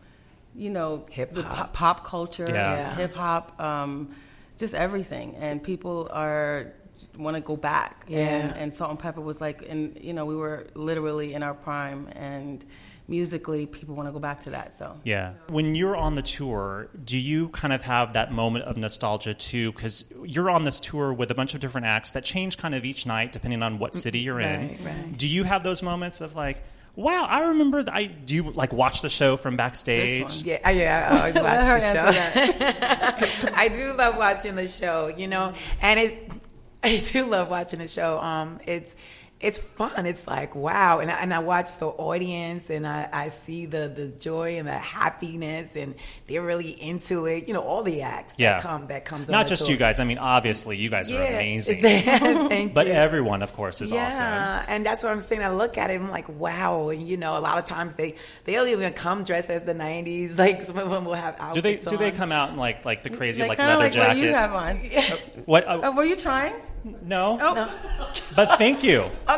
you 0.59 0.71
know, 0.71 1.05
hip-hop. 1.11 1.45
pop, 1.55 1.73
pop 1.75 2.07
culture, 2.07 2.47
Yeah. 2.49 2.77
Yeah. 2.77 2.95
hip 2.95 3.15
hop, 3.15 3.61
um, 3.61 4.15
just 4.57 4.75
everything. 4.75 5.37
And 5.37 5.63
people 5.63 6.09
are 6.13 6.73
want 7.19 7.35
to 7.37 7.43
go 7.43 7.57
back. 7.57 8.05
Yeah. 8.09 8.19
And, 8.19 8.57
and 8.57 8.77
Salt 8.77 8.91
and 8.91 8.99
Pepa 8.99 9.23
was 9.23 9.39
like, 9.41 9.67
and 9.69 9.99
you 10.01 10.15
know, 10.15 10.25
we 10.25 10.35
were 10.37 10.67
literally 10.75 11.35
in 11.35 11.43
our 11.43 11.53
prime, 11.55 12.09
and 12.13 12.65
musically, 13.09 13.67
people 13.67 13.95
want 13.95 14.09
to 14.09 14.13
go 14.13 14.19
back 14.19 14.43
to 14.43 14.51
that. 14.51 14.75
So 14.75 14.97
Yeah. 15.05 15.33
When 15.49 15.75
you're 15.75 15.97
on 15.97 16.15
the 16.15 16.23
tour, 16.23 16.89
do 17.05 17.17
you 17.19 17.49
kind 17.51 17.73
of 17.73 17.83
have 17.85 18.15
that 18.15 18.33
moment 18.33 18.65
of 18.65 18.77
nostalgia 18.77 19.35
too? 19.35 19.73
Because 19.73 20.05
you're 20.25 20.51
on 20.51 20.65
this 20.65 20.81
tour 20.81 21.13
with 21.13 21.31
a 21.31 21.35
bunch 21.35 21.55
of 21.55 21.61
different 21.61 21.87
acts 21.87 22.13
that 22.13 22.25
change 22.25 22.59
kind 22.59 22.75
of 22.75 22.85
each 22.85 23.07
night 23.07 23.33
depending 23.33 23.63
on 23.63 23.79
what 23.79 23.95
city 23.95 24.19
you're 24.21 24.41
in. 24.41 24.69
Right, 24.69 24.79
right. 24.85 25.17
Do 25.17 25.27
you 25.29 25.45
have 25.45 25.63
those 25.63 25.83
moments 25.83 26.21
of 26.21 26.35
like, 26.35 26.63
wow, 26.97 27.25
I 27.29 27.49
remember? 27.49 27.83
Th- 27.83 27.95
I 27.95 28.07
do 28.07 28.35
you 28.35 28.51
like 28.53 28.73
watch 28.73 29.03
the 29.03 29.11
show 29.11 29.37
from 29.37 29.57
backstage? 29.57 30.43
Yeah, 30.43 30.59
I- 30.65 30.71
yeah, 30.73 31.09
I 31.11 31.19
always 31.19 31.35
watch 31.43 31.83
the 31.83 33.39
show. 33.49 33.51
I 33.55 33.69
do 33.69 33.93
love 33.93 34.17
watching 34.17 34.55
the 34.57 34.67
show, 34.67 35.09
you 35.09 35.29
know, 35.29 35.53
and 35.81 36.01
it's 36.01 36.19
I 36.83 36.99
do 37.13 37.27
love 37.27 37.51
watching 37.51 37.79
the 37.81 37.89
show. 37.89 38.19
Um, 38.21 38.61
it's 38.67 38.97
it's 39.39 39.59
fun. 39.59 40.07
It's 40.07 40.27
like 40.27 40.55
wow, 40.55 40.99
and 41.01 41.11
I, 41.11 41.21
and 41.21 41.35
I 41.35 41.41
watch 41.41 41.77
the 41.79 41.89
audience, 41.89 42.71
and 42.71 42.87
I, 42.87 43.09
I 43.13 43.29
see 43.29 43.67
the 43.67 43.87
the 43.95 44.09
joy 44.09 44.57
and 44.59 44.67
the 44.67 44.73
happiness, 44.79 45.77
and 45.77 45.95
they're 46.27 46.41
really 46.43 46.71
into 46.71 47.27
it. 47.27 47.47
You 47.47 47.53
know, 47.55 47.61
all 47.61 47.83
the 47.83 48.01
acts 48.03 48.35
Yeah. 48.39 48.53
that 48.55 48.63
come 48.63 48.87
that 48.87 49.05
comes. 49.05 49.29
on 49.29 49.33
Not 49.33 49.45
the 49.47 49.51
just 49.51 49.67
tour. 49.67 49.73
you 49.73 49.77
guys. 49.79 50.01
I 50.01 50.05
mean, 50.05 50.19
obviously, 50.19 50.79
you 50.79 50.89
guys 50.89 51.11
are 51.11 51.21
amazing. 51.23 51.83
Thank 51.83 52.73
but 52.73 52.87
you. 52.87 52.95
everyone, 52.95 53.43
of 53.43 53.53
course, 53.53 53.83
is 53.83 53.93
yeah, 53.93 54.07
awesome. 54.09 54.67
and 54.75 54.87
that's 54.87 55.03
what 55.03 55.13
I'm 55.13 55.21
saying. 55.21 55.43
I 55.43 55.49
look 55.51 55.77
at 55.77 55.91
it, 55.91 56.01
I'm 56.01 56.11
like, 56.11 56.29
wow. 56.29 56.89
And, 56.89 57.07
you 57.07 57.17
know, 57.19 57.37
a 57.37 57.41
lot 57.41 57.59
of 57.59 57.67
times 57.67 57.95
they 57.97 58.15
they'll 58.45 58.67
even 58.67 58.93
come 58.95 59.25
dressed 59.25 59.51
as 59.51 59.65
the 59.65 59.75
'90s. 59.75 60.37
Like 60.47 60.63
some 60.63 60.79
of 60.79 60.91
them 60.91 61.05
will 61.05 61.15
have 61.15 61.37
outfits 61.41 61.85
Do 61.85 61.91
they 61.91 61.97
do 61.97 61.97
they 61.99 62.11
come 62.17 62.33
out 62.33 62.51
in 62.51 62.57
like 62.57 62.85
like 62.85 63.03
the 63.03 63.11
crazy 63.11 63.43
They 63.43 63.49
like 63.49 63.59
leather 63.59 63.85
like 63.85 63.95
what 63.95 64.17
you 64.17 64.31
jackets? 64.31 64.47
have 64.47 64.55
on. 64.55 65.43
What? 65.45 65.67
uh, 65.67 65.81
Oh, 65.83 65.93
were 65.93 66.05
you 66.05 66.17
trying? 66.17 66.55
No, 67.03 67.39
Oh, 67.41 68.13
but 68.35 68.59
thank 68.59 68.83
you. 68.85 69.05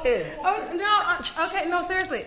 Okay. 0.00 0.32
Oh 0.42 0.72
no. 0.74 1.46
Okay, 1.46 1.68
no, 1.68 1.82
seriously. 1.82 2.24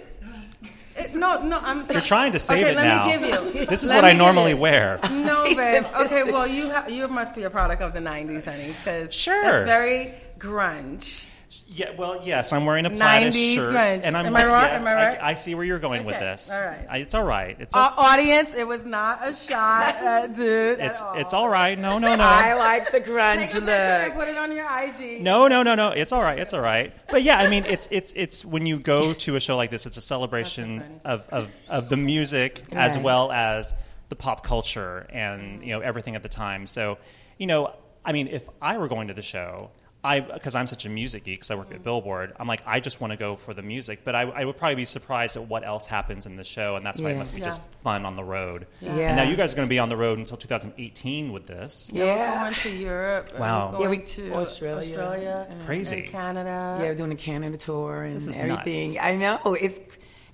It, 0.97 1.15
no, 1.15 1.41
no. 1.43 1.59
I'm. 1.61 1.85
You're 1.89 2.01
trying 2.01 2.31
to 2.33 2.39
save 2.39 2.63
okay, 2.63 2.71
it 2.71 2.75
let 2.75 2.87
now. 2.87 3.05
me 3.05 3.11
give 3.11 3.21
you. 3.55 3.65
This 3.65 3.83
is 3.83 3.89
Let 3.89 3.97
what 3.97 4.05
I 4.05 4.13
normally 4.13 4.53
wear. 4.53 4.99
No, 5.09 5.43
babe. 5.55 5.85
Okay, 6.01 6.23
well, 6.23 6.45
you 6.47 6.69
ha- 6.71 6.87
you 6.87 7.07
must 7.07 7.35
be 7.35 7.43
a 7.43 7.49
product 7.49 7.81
of 7.81 7.93
the 7.93 7.99
'90s, 7.99 8.45
honey, 8.45 8.67
because 8.67 9.13
Sure. 9.13 9.41
that's 9.41 9.65
very 9.65 10.13
grunge. 10.37 11.25
Yeah, 11.67 11.91
well, 11.97 12.21
yes, 12.23 12.53
I'm 12.53 12.65
wearing 12.65 12.85
a 12.85 12.89
plaid 12.89 13.33
90s 13.33 13.55
shirt, 13.55 13.73
grunge. 13.73 14.01
and 14.03 14.15
I'm 14.15 14.25
Am 14.27 14.35
I 14.35 14.43
like, 14.43 14.51
right? 14.53 14.71
yes, 14.71 14.81
Am 14.81 14.87
I 14.87 14.93
right? 15.07 15.17
I, 15.21 15.33
see 15.33 15.53
where 15.53 15.65
you're 15.65 15.79
going 15.79 16.05
with 16.05 16.15
Okay, 16.15 16.23
this. 16.25 16.49
all 16.51 16.61
right. 16.61 16.85
I, 16.89 16.97
it's 16.99 17.13
all 17.13 17.23
right. 17.25 17.57
It's 17.59 17.75
Uh, 17.75 17.91
audience, 17.97 18.51
it 18.55 18.65
was 18.65 18.85
not 18.85 19.27
a 19.27 19.35
shot, 19.35 19.95
at 19.95 20.33
dude. 20.35 20.79
at 20.79 20.91
it's 20.91 21.01
all. 21.01 21.17
it's 21.17 21.33
all 21.33 21.49
right. 21.49 21.77
No, 21.77 21.99
no, 21.99 22.15
no. 22.15 22.23
I 22.23 22.51
no, 22.51 22.57
like 22.59 22.91
the 22.91 23.01
grunge 23.01 23.35
Take 23.35 23.49
a 23.49 23.53
picture 23.55 23.69
and 23.71 24.13
look. 24.15 24.19
put 24.25 24.27
it 24.29 24.37
on 24.37 24.51
your 24.53 24.65
IG. 24.65 25.21
no, 25.21 25.47
no, 25.49 25.61
no, 25.61 25.75
no. 25.75 25.89
It's 25.89 26.13
all 26.13 26.21
right. 26.21 26.39
It's 26.39 26.53
all 26.53 26.61
right. 26.61 26.93
But 27.09 27.23
yeah, 27.23 27.37
I 27.39 27.49
mean, 27.49 27.65
it's 27.65 27.87
it's 27.91 28.13
it's 28.15 28.45
when 28.45 28.65
you 28.65 28.79
go 28.79 29.13
to 29.13 29.35
a 29.35 29.39
show 29.41 29.57
like 29.57 29.71
this, 29.71 29.85
it's 29.85 29.97
a 29.97 30.01
celebration 30.01 31.01
of, 31.03 31.27
of 31.29 31.53
of 31.67 31.89
the 31.89 31.97
music 31.97 32.61
as 32.71 32.95
Right. 32.95 33.03
well 33.03 33.29
as 33.31 33.73
the 34.07 34.15
pop 34.15 34.43
culture 34.45 35.05
and 35.09 35.61
you 35.63 35.71
know 35.73 35.81
everything 35.81 36.15
at 36.15 36.23
the 36.23 36.29
time. 36.29 36.65
So, 36.65 36.97
you 37.37 37.47
know, 37.47 37.73
I 38.05 38.13
mean, 38.13 38.27
if 38.27 38.47
I 38.61 38.77
were 38.77 38.87
going 38.87 39.09
to 39.09 39.13
the 39.13 39.21
show. 39.21 39.71
I, 40.03 40.19
because 40.19 40.55
I'm 40.55 40.65
such 40.65 40.85
a 40.85 40.89
music 40.89 41.25
geek, 41.25 41.35
because 41.39 41.51
I 41.51 41.55
work 41.55 41.71
at 41.71 41.81
mm. 41.81 41.83
Billboard, 41.83 42.33
I'm 42.39 42.47
like, 42.47 42.63
I 42.65 42.79
just 42.79 42.99
want 42.99 43.11
to 43.11 43.17
go 43.17 43.35
for 43.35 43.53
the 43.53 43.61
music. 43.61 43.99
But 44.03 44.15
I, 44.15 44.21
I 44.23 44.45
would 44.45 44.57
probably 44.57 44.75
be 44.75 44.85
surprised 44.85 45.37
at 45.37 45.47
what 45.47 45.63
else 45.63 45.85
happens 45.85 46.25
in 46.25 46.37
the 46.37 46.43
show, 46.43 46.75
and 46.75 46.83
that's 46.83 46.99
why 46.99 47.11
it 47.11 47.17
must 47.17 47.35
be 47.35 47.39
Yeah. 47.39 47.45
just 47.45 47.63
fun 47.83 48.03
on 48.05 48.15
the 48.15 48.23
road. 48.23 48.65
Yeah. 48.81 48.91
And 48.93 49.15
now 49.17 49.23
you 49.23 49.35
guys 49.35 49.53
are 49.53 49.55
going 49.57 49.67
to 49.67 49.69
be 49.69 49.77
on 49.77 49.89
the 49.89 49.97
road 49.97 50.17
until 50.17 50.37
2018 50.37 51.31
with 51.31 51.45
this. 51.45 51.91
Yeah. 51.93 52.05
Yeah. 52.05 52.33
We're 52.33 52.39
going 52.41 52.53
to 52.53 52.69
Europe. 52.75 53.29
and 53.31 53.39
Wow. 53.39 53.71
we're 53.73 53.81
Yeah, 53.83 53.89
we- 53.89 53.97
going 53.97 54.07
to 54.07 54.33
Australia. 54.33 54.97
Australia. 54.97 55.47
Crazy. 55.65 55.99
And 56.01 56.09
Canada. 56.09 56.77
Yeah, 56.79 56.85
we're 56.89 56.95
doing 56.95 57.11
a 57.11 57.15
Canada 57.15 57.57
tour 57.57 58.03
and 58.03 58.15
This 58.15 58.25
is 58.27 58.37
everything. 58.37 58.95
nuts. 58.95 58.97
I 58.99 59.15
know 59.15 59.53
it's 59.53 59.79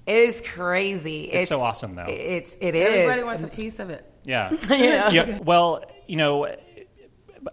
it's 0.05 0.47
crazy. 0.49 1.23
It's, 1.23 1.49
so 1.49 1.59
awesome, 1.61 1.95
though. 1.95 2.05
It's 2.07 2.55
it 2.61 2.73
is. 2.75 2.87
Everybody 2.87 3.23
wants 3.23 3.43
a 3.43 3.47
piece 3.49 3.79
of 3.79 3.89
it. 3.89 4.09
Yeah. 4.23 4.51
You 4.69 4.77
know? 4.77 5.07
yeah. 5.09 5.39
Well, 5.39 5.83
you 6.07 6.15
know, 6.15 6.45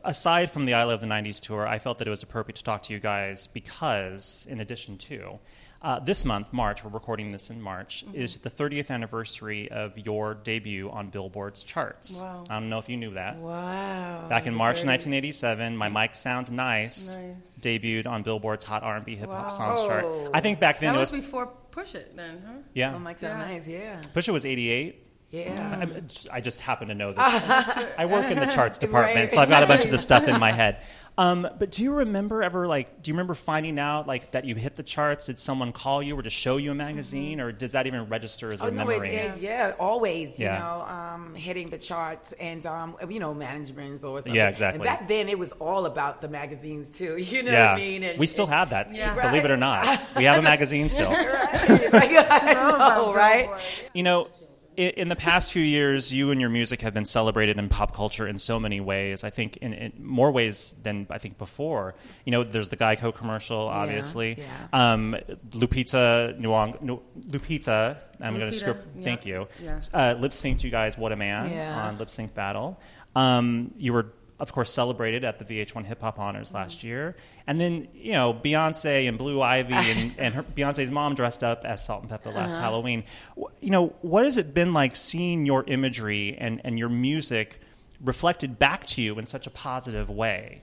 aside 0.05 0.51
from 0.51 0.65
the 0.65 0.75
I 0.75 0.85
Love 0.85 1.01
the 1.01 1.07
90s 1.07 1.41
tour, 1.41 1.67
I 1.67 1.79
felt 1.79 1.99
that 1.99 2.07
it 2.07 2.11
was 2.11 2.23
appropriate 2.23 2.57
to 2.57 2.65
talk 2.65 2.83
to 2.83 2.93
you 2.93 3.01
guys 3.01 3.47
because, 3.47 4.47
in 4.49 4.61
addition 4.61 4.99
to, 4.99 5.39
uh, 5.83 5.99
this 6.01 6.25
month, 6.25 6.51
March, 6.53 6.83
we're 6.83 6.91
recording 6.91 7.29
this 7.31 7.51
in 7.51 7.61
March, 7.61 8.05
Mm-hmm. 8.07 8.15
is 8.17 8.39
the 8.39 8.49
30th 8.49 8.91
anniversary 8.91 9.71
of 9.71 9.99
your 9.99 10.33
debut 10.35 10.89
on 10.91 11.11
Billboard's 11.11 11.63
charts. 11.63 12.23
Wow. 12.23 12.45
I 12.49 12.55
don't 12.59 12.71
know 12.71 12.79
if 12.79 12.89
you 12.89 12.97
knew 12.97 13.11
that. 13.15 13.37
Wow. 13.37 14.27
Back 14.29 14.47
in 14.47 14.55
March 14.55 14.77
1987, 14.85 15.77
My 15.77 15.91
Mic 15.91 16.15
Sounds 16.15 16.51
Nice, 16.51 17.17
Nice. 17.17 17.35
debuted 17.61 18.07
on 18.07 18.23
Billboard's 18.23 18.65
Hot 18.65 18.83
R&B 18.83 19.17
Hip 19.17 19.29
Hop 19.29 19.43
Wow. 19.43 19.49
Songs 19.49 19.83
chart. 19.87 20.05
I 20.33 20.41
think 20.41 20.59
back 20.59 20.79
then 20.79 20.93
That 20.93 20.97
it 20.97 21.01
was 21.01 21.13
was, 21.13 21.21
before 21.21 21.51
Push 21.71 21.95
It, 21.97 22.17
then, 22.17 22.43
huh? 22.47 22.53
yeah. 22.73 22.95
Oh 22.95 22.99
my 22.99 23.13
god, 23.13 23.23
Yeah. 23.23 23.37
nice. 23.39 23.69
Yeah. 23.69 24.01
Push 24.15 24.29
It 24.29 24.33
was 24.33 24.47
88. 24.47 25.03
Yeah. 25.31 25.79
I'm- 25.81 26.07
I 26.33 26.41
just 26.41 26.61
happen 26.61 26.89
to 26.89 26.95
know 26.95 27.11
this. 27.13 27.19
I 27.99 28.07
work 28.09 28.31
in 28.31 28.39
the 28.39 28.47
charts 28.47 28.79
department, 28.79 29.17
Right. 29.19 29.31
so 29.31 29.41
I've 29.41 29.49
got 29.49 29.63
a 29.63 29.67
bunch 29.67 29.85
of 29.85 29.91
the 29.91 29.99
stuff 29.99 30.29
in 30.29 30.39
my 30.39 30.53
head. 30.63 30.79
Um, 31.17 31.49
but 31.61 31.71
do 31.71 31.85
you 31.85 31.93
remember 31.95 32.43
ever 32.43 32.67
like? 32.67 33.01
Do 33.01 33.09
you 33.09 33.15
remember 33.15 33.35
finding 33.35 33.79
out 33.79 34.09
like 34.09 34.33
that 34.33 34.45
you 34.47 34.57
hit 34.57 34.75
the 34.75 34.83
charts? 34.83 35.27
Did 35.27 35.39
someone 35.39 35.71
call 35.71 36.03
you 36.03 36.19
or 36.19 36.23
just 36.23 36.35
show 36.37 36.57
you 36.57 36.73
a 36.73 36.75
magazine, 36.75 37.41
or 37.41 37.53
does 37.53 37.71
that 37.73 37.87
even 37.87 38.09
register 38.09 38.53
as 38.53 38.63
a 38.63 38.67
Oh, 38.67 38.71
no, 38.71 38.85
memory? 38.85 39.11
it, 39.11 39.41
yeah, 39.41 39.69
yeah, 39.69 39.73
always, 39.79 40.41
you 40.41 40.47
Yeah. 40.47 40.59
know, 40.59 40.81
um, 40.93 41.35
hitting 41.37 41.71
the 41.71 41.79
charts 41.79 42.33
and, 42.33 42.67
um, 42.67 42.97
you 43.09 43.21
know, 43.21 43.33
managements 43.33 44.03
or 44.03 44.19
something. 44.19 44.35
Yeah, 44.35 44.49
exactly. 44.49 44.81
And 44.81 44.85
back 44.99 45.07
then, 45.07 45.29
it 45.29 45.39
was 45.39 45.53
all 45.61 45.87
about 45.87 46.21
the 46.21 46.29
magazines, 46.29 46.97
too. 46.99 47.17
You 47.35 47.45
know 47.45 47.53
yeah, 47.53 47.73
what 47.75 47.81
I 47.81 47.85
mean? 47.85 48.03
And, 48.03 48.19
we 48.19 48.27
still 48.27 48.47
have 48.49 48.71
that. 48.71 48.93
Yeah. 48.93 49.15
Believe 49.15 49.45
it 49.45 49.53
or 49.53 49.57
not, 49.57 49.87
we 50.17 50.25
have 50.25 50.39
a 50.39 50.43
magazine 50.43 50.91
still. 50.91 51.13
I 51.13 52.53
know, 52.55 53.15
right? 53.15 53.49
You 53.93 54.03
know, 54.03 54.25
i- 54.25 54.29
in 54.77 55.09
the 55.09 55.17
past 55.17 55.53
few 55.53 55.63
years, 55.63 56.13
you 56.13 56.31
and 56.31 56.41
your 56.41 56.51
music 56.51 56.81
have 56.83 56.93
been 56.95 57.05
celebrated 57.05 57.59
in 57.59 57.69
pop 57.69 57.95
culture 57.95 58.27
in 58.27 58.39
so 58.39 58.59
many 58.61 58.81
ways. 58.81 59.25
I 59.25 59.31
think 59.31 59.57
in, 59.59 59.73
in 59.73 59.93
more 59.99 60.31
ways 60.31 60.75
than 60.83 61.07
I 61.11 61.19
think 61.19 61.39
before. 61.39 61.95
You 62.25 62.33
know, 62.33 62.45
there's 62.45 62.69
the 62.69 62.77
Geico 62.77 63.15
commercial, 63.15 63.59
obviously. 63.59 64.39
yeah. 64.39 64.93
Um, 64.93 65.17
Lupita 65.51 66.39
Nyong, 66.41 67.01
Lupita. 67.29 67.97
I'm 68.21 68.39
going 68.39 68.51
to 68.51 68.57
script. 68.57 68.87
yeah. 68.97 69.05
Thank 69.05 69.27
you. 69.27 69.49
Yeah. 69.63 69.81
Uh, 69.93 70.15
lip 70.19 70.33
synced 70.33 70.63
you 70.65 70.71
guys. 70.71 70.97
What 70.97 71.13
a 71.13 71.17
man 71.17 71.51
Yeah. 71.51 71.87
on 71.89 71.99
Lip 71.99 72.11
Sync 72.11 72.35
Battle. 72.35 72.81
Um, 73.17 73.73
you 73.79 73.93
were. 73.93 74.07
Of 74.41 74.53
course, 74.53 74.73
celebrated 74.73 75.23
at 75.23 75.39
the 75.39 75.45
VH1 75.45 75.85
Hip 75.85 76.01
Hop 76.01 76.19
Honors 76.19 76.49
Mm-hmm. 76.49 76.57
last 76.57 76.83
year, 76.83 77.15
and 77.47 77.61
then 77.61 77.87
you 77.95 78.13
know 78.13 78.35
Beyonce 78.35 79.09
and 79.09 79.17
Blue 79.17 79.41
Ivy 79.41 79.75
and, 79.75 80.15
and 80.19 80.35
her, 80.35 80.43
Beyonce's 80.43 80.91
mom 80.91 81.15
dressed 81.15 81.45
up 81.45 81.65
as 81.65 81.85
Salt 81.85 82.03
and 82.03 82.11
Pepa 82.11 82.35
last 82.35 82.55
Uh-huh. 82.55 82.63
Halloween. 82.63 83.05
Wh- 83.39 83.53
You 83.61 83.71
know, 83.71 83.87
what 84.03 84.25
has 84.25 84.37
it 84.37 84.53
been 84.53 84.73
like 84.73 84.97
seeing 84.97 85.47
your 85.47 85.63
imagery 85.69 86.37
and, 86.39 86.61
and 86.65 86.79
your 86.79 86.89
music 86.89 87.61
reflected 88.03 88.59
back 88.59 88.87
to 88.87 89.03
you 89.03 89.19
in 89.21 89.27
such 89.27 89.47
a 89.47 89.51
positive 89.51 90.11
way? 90.11 90.63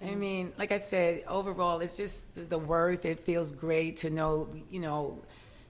I 0.00 0.14
mean, 0.14 0.52
like 0.56 0.70
I 0.70 0.78
said, 0.78 1.24
overall, 1.26 1.80
it's 1.80 1.96
just 1.96 2.48
the 2.48 2.56
worth. 2.58 3.04
It 3.04 3.18
feels 3.18 3.50
great 3.50 3.96
to 3.98 4.10
know, 4.10 4.48
you 4.70 4.78
know, 4.78 5.18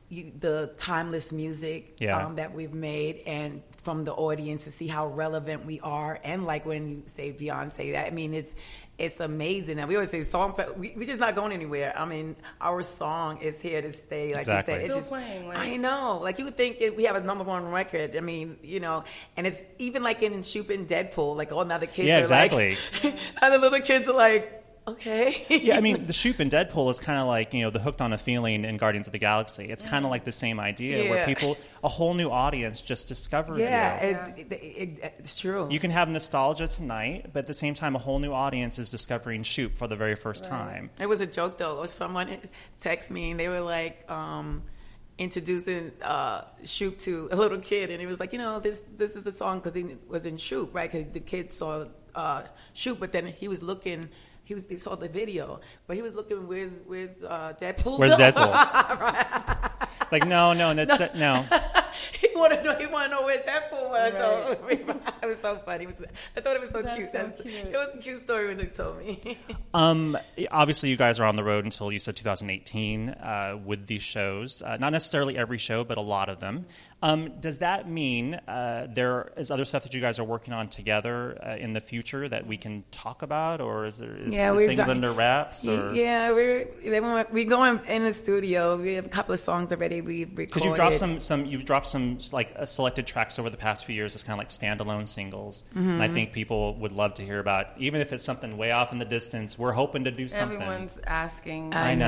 you, 0.08 0.32
the 0.38 0.72
timeless 0.78 1.32
music 1.32 1.96
Yeah. 2.00 2.24
um, 2.26 2.36
that 2.36 2.54
we've 2.54 2.72
made, 2.74 3.22
and 3.26 3.62
from 3.82 4.04
the 4.04 4.12
audience 4.12 4.64
to 4.64 4.70
see 4.70 4.86
how 4.86 5.06
relevant 5.08 5.64
we 5.66 5.80
are, 5.80 6.18
and 6.24 6.44
like 6.44 6.64
when 6.66 6.88
you 6.88 7.02
say 7.06 7.32
Beyonce, 7.32 7.92
that 7.92 8.06
I 8.06 8.10
mean 8.10 8.34
it's 8.34 8.54
it's 8.98 9.20
amazing. 9.20 9.78
And 9.78 9.88
we 9.88 9.94
always 9.94 10.10
say 10.10 10.22
song, 10.22 10.56
we, 10.76 10.92
we're 10.96 11.06
just 11.06 11.20
not 11.20 11.36
going 11.36 11.52
anywhere. 11.52 11.94
I 11.96 12.04
mean, 12.04 12.34
our 12.60 12.82
song 12.82 13.38
is 13.40 13.60
here 13.60 13.80
to 13.80 13.92
stay. 13.92 14.30
Like 14.30 14.38
Exactly. 14.38 14.74
you 14.74 14.80
said, 14.80 14.84
it's 14.86 14.92
Still 14.94 14.98
just 15.02 15.08
playing, 15.10 15.46
like- 15.46 15.56
I 15.56 15.76
know. 15.76 16.18
Like 16.20 16.40
you 16.40 16.46
would 16.46 16.56
think 16.56 16.78
it, 16.80 16.96
we 16.96 17.04
have 17.04 17.14
a 17.14 17.20
number 17.20 17.44
one 17.44 17.70
record. 17.70 18.16
I 18.16 18.20
mean, 18.20 18.56
you 18.60 18.80
know, 18.80 19.04
and 19.36 19.46
it's 19.46 19.60
even 19.78 20.02
like 20.02 20.20
in 20.24 20.42
Shoop 20.42 20.70
and 20.70 20.88
Deadpool, 20.88 21.36
like 21.36 21.52
all 21.52 21.64
now 21.64 21.78
the 21.78 21.86
kids. 21.86 22.08
Yeah, 22.08 22.16
are 22.16 22.20
exactly. 22.22 22.76
Like, 23.04 23.52
the 23.52 23.58
little 23.58 23.78
kids 23.80 24.08
are 24.08 24.14
like, 24.16 24.57
okay. 24.92 25.44
yeah, 25.48 25.76
I 25.76 25.80
mean, 25.80 26.06
the 26.06 26.12
Shoop 26.12 26.40
in 26.40 26.48
Deadpool 26.48 26.90
is 26.90 26.98
kind 26.98 27.18
of 27.18 27.26
like 27.26 27.54
you 27.54 27.62
know 27.62 27.70
the 27.70 27.78
hooked 27.78 28.00
on 28.00 28.12
a 28.12 28.18
feeling 28.18 28.64
in 28.64 28.76
Guardians 28.76 29.08
of 29.08 29.12
the 29.12 29.18
Galaxy. 29.18 29.64
It's 29.66 29.82
kind 29.82 30.04
of 30.04 30.10
like 30.10 30.24
the 30.24 30.32
same 30.32 30.60
idea 30.60 31.10
where 31.10 31.26
people, 31.26 31.56
a 31.82 31.88
whole 31.88 32.14
new 32.14 32.30
audience, 32.30 32.82
just 32.82 33.08
discovered 33.08 33.58
yeah, 33.58 34.04
you. 34.04 34.10
it, 34.10 34.52
it, 34.52 34.52
it, 34.52 35.14
it's 35.18 35.36
true. 35.36 35.68
You 35.70 35.80
can 35.80 35.90
have 35.90 36.08
nostalgia 36.08 36.68
tonight, 36.68 37.30
but 37.32 37.40
at 37.40 37.46
the 37.46 37.54
same 37.54 37.74
time, 37.74 37.96
a 37.96 37.98
whole 37.98 38.18
new 38.18 38.32
audience 38.32 38.78
is 38.78 38.90
discovering 38.90 39.42
Shoop 39.42 39.76
for 39.76 39.86
the 39.86 39.96
very 39.96 40.14
first 40.14 40.44
time. 40.44 40.90
It 41.00 41.06
was 41.06 41.20
a 41.20 41.26
joke 41.26 41.58
though. 41.58 41.84
Someone 41.86 42.38
texted 42.80 43.10
me 43.10 43.30
and 43.30 43.40
they 43.40 43.48
were 43.48 43.60
like 43.60 44.10
um, 44.10 44.62
introducing 45.18 45.92
uh, 46.02 46.44
Shoop 46.64 46.98
to 47.00 47.28
a 47.30 47.36
little 47.36 47.58
kid, 47.58 47.90
and 47.90 48.00
he 48.00 48.06
was 48.06 48.20
like, 48.20 48.32
you 48.32 48.38
know, 48.38 48.60
this 48.60 48.80
this 48.96 49.16
is 49.16 49.26
a 49.26 49.32
song 49.32 49.58
because 49.58 49.74
he 49.74 49.96
was 50.08 50.26
in 50.26 50.36
Shoop, 50.36 50.74
right? 50.74 50.90
Because 50.90 51.12
the 51.12 51.20
kid 51.20 51.52
saw 51.52 51.86
uh, 52.14 52.42
Shoop, 52.72 53.00
but 53.00 53.12
then 53.12 53.26
he 53.26 53.48
was 53.48 53.62
looking. 53.62 54.08
He 54.48 54.54
was 54.54 54.64
he 54.66 54.78
saw 54.78 54.94
the 54.94 55.08
video, 55.10 55.60
but 55.86 55.96
he 55.96 56.00
was 56.00 56.14
looking 56.14 56.48
where's 56.48 56.80
where's 56.86 57.22
uh, 57.22 57.52
Deadpool? 57.60 57.98
Where's 57.98 58.12
Deadpool? 58.16 59.70
It's 60.00 60.10
like 60.10 60.26
no, 60.26 60.54
no, 60.54 60.72
that's 60.72 60.98
it, 61.00 61.14
no. 61.16 61.44
he 62.18 62.30
wanted 62.34 62.56
to 62.56 62.62
know. 62.64 62.78
He 62.78 62.86
wanted 62.86 63.08
to 63.08 63.14
know 63.16 63.22
where 63.24 63.36
Deadpool 63.36 63.90
was. 63.90 64.12
So, 64.14 64.56
it 65.22 65.26
was 65.26 65.36
so 65.42 65.58
funny. 65.66 65.84
It 65.84 65.98
was, 66.00 66.08
I 66.34 66.40
thought 66.40 66.56
it 66.56 66.62
was 66.62 66.70
so 66.70 66.80
That's 66.80 66.96
cute. 66.96 67.12
so 67.12 67.18
That's, 67.18 67.42
cute. 67.42 67.54
It 67.54 67.72
was 67.72 67.94
a 67.94 67.98
cute 67.98 68.20
story 68.20 68.48
when 68.48 68.56
they 68.56 68.66
told 68.66 69.00
me. 69.00 69.36
Um, 69.74 70.16
obviously, 70.50 70.88
you 70.88 70.96
guys 70.96 71.20
are 71.20 71.24
on 71.26 71.36
the 71.36 71.44
road 71.44 71.66
until 71.66 71.92
you 71.92 71.98
said 71.98 72.16
2018 72.16 73.10
uh, 73.10 73.58
with 73.62 73.86
these 73.86 74.00
shows. 74.02 74.62
Uh, 74.62 74.78
not 74.78 74.92
necessarily 74.92 75.36
every 75.36 75.58
show, 75.58 75.84
but 75.84 75.98
a 75.98 76.02
lot 76.02 76.30
of 76.30 76.40
them. 76.40 76.64
Um, 77.00 77.34
does 77.38 77.58
that 77.58 77.88
mean 77.88 78.34
uh, 78.48 78.88
there 78.92 79.30
is 79.36 79.52
other 79.52 79.64
stuff 79.64 79.84
that 79.84 79.94
you 79.94 80.00
guys 80.00 80.18
are 80.18 80.24
working 80.24 80.52
on 80.52 80.66
together 80.68 81.38
uh, 81.46 81.54
in 81.54 81.72
the 81.72 81.80
future 81.80 82.28
that 82.28 82.44
we 82.44 82.56
can 82.56 82.82
talk 82.90 83.22
about, 83.22 83.60
or 83.60 83.84
is 83.86 83.98
there 83.98 84.16
is 84.16 84.34
Yeah, 84.34 84.52
there 84.52 84.66
things 84.66 84.78
talking- 84.78 84.90
under 84.94 85.12
wraps? 85.12 85.68
Or? 85.68 85.92
Yeah, 85.94 86.32
we're 86.32 86.66
they 86.84 87.00
want- 87.00 87.32
we're 87.32 87.44
going 87.48 87.78
in 87.86 88.02
the 88.02 88.12
studio. 88.12 88.76
We 88.82 88.94
have 88.94 89.06
a 89.06 89.10
couple 89.10 89.32
of 89.32 89.38
songs 89.38 89.70
already. 89.72 90.00
We 90.00 90.24
recorded. 90.24 90.46
Because 90.48 90.64
you've 90.64 90.74
dropped 90.74 90.96
some, 90.96 91.20
some, 91.20 91.46
you've 91.46 91.64
dropped 91.64 91.86
some 91.86 92.18
like 92.32 92.52
uh, 92.56 92.66
selected 92.66 93.06
tracks 93.06 93.38
over 93.38 93.48
the 93.48 93.56
past 93.56 93.84
few 93.84 93.94
years 93.94 94.16
as 94.16 94.24
kind 94.24 94.32
of 94.34 94.38
like 94.38 94.48
standalone 94.48 95.06
singles, 95.06 95.66
Mm-hmm. 95.70 95.88
and 95.90 96.02
I 96.02 96.08
think 96.08 96.32
people 96.32 96.74
would 96.80 96.90
love 96.92 97.14
to 97.14 97.22
hear 97.22 97.38
about. 97.38 97.66
Even 97.78 98.00
if 98.00 98.12
it's 98.12 98.24
something 98.24 98.56
way 98.56 98.72
off 98.72 98.90
in 98.92 98.98
the 98.98 99.04
distance, 99.04 99.56
we're 99.56 99.70
hoping 99.70 100.02
to 100.02 100.10
do 100.10 100.28
something. 100.28 100.60
Everyone's 100.60 100.98
asking. 101.06 101.74
I 101.74 101.92
I 101.92 101.94
know. 101.94 102.06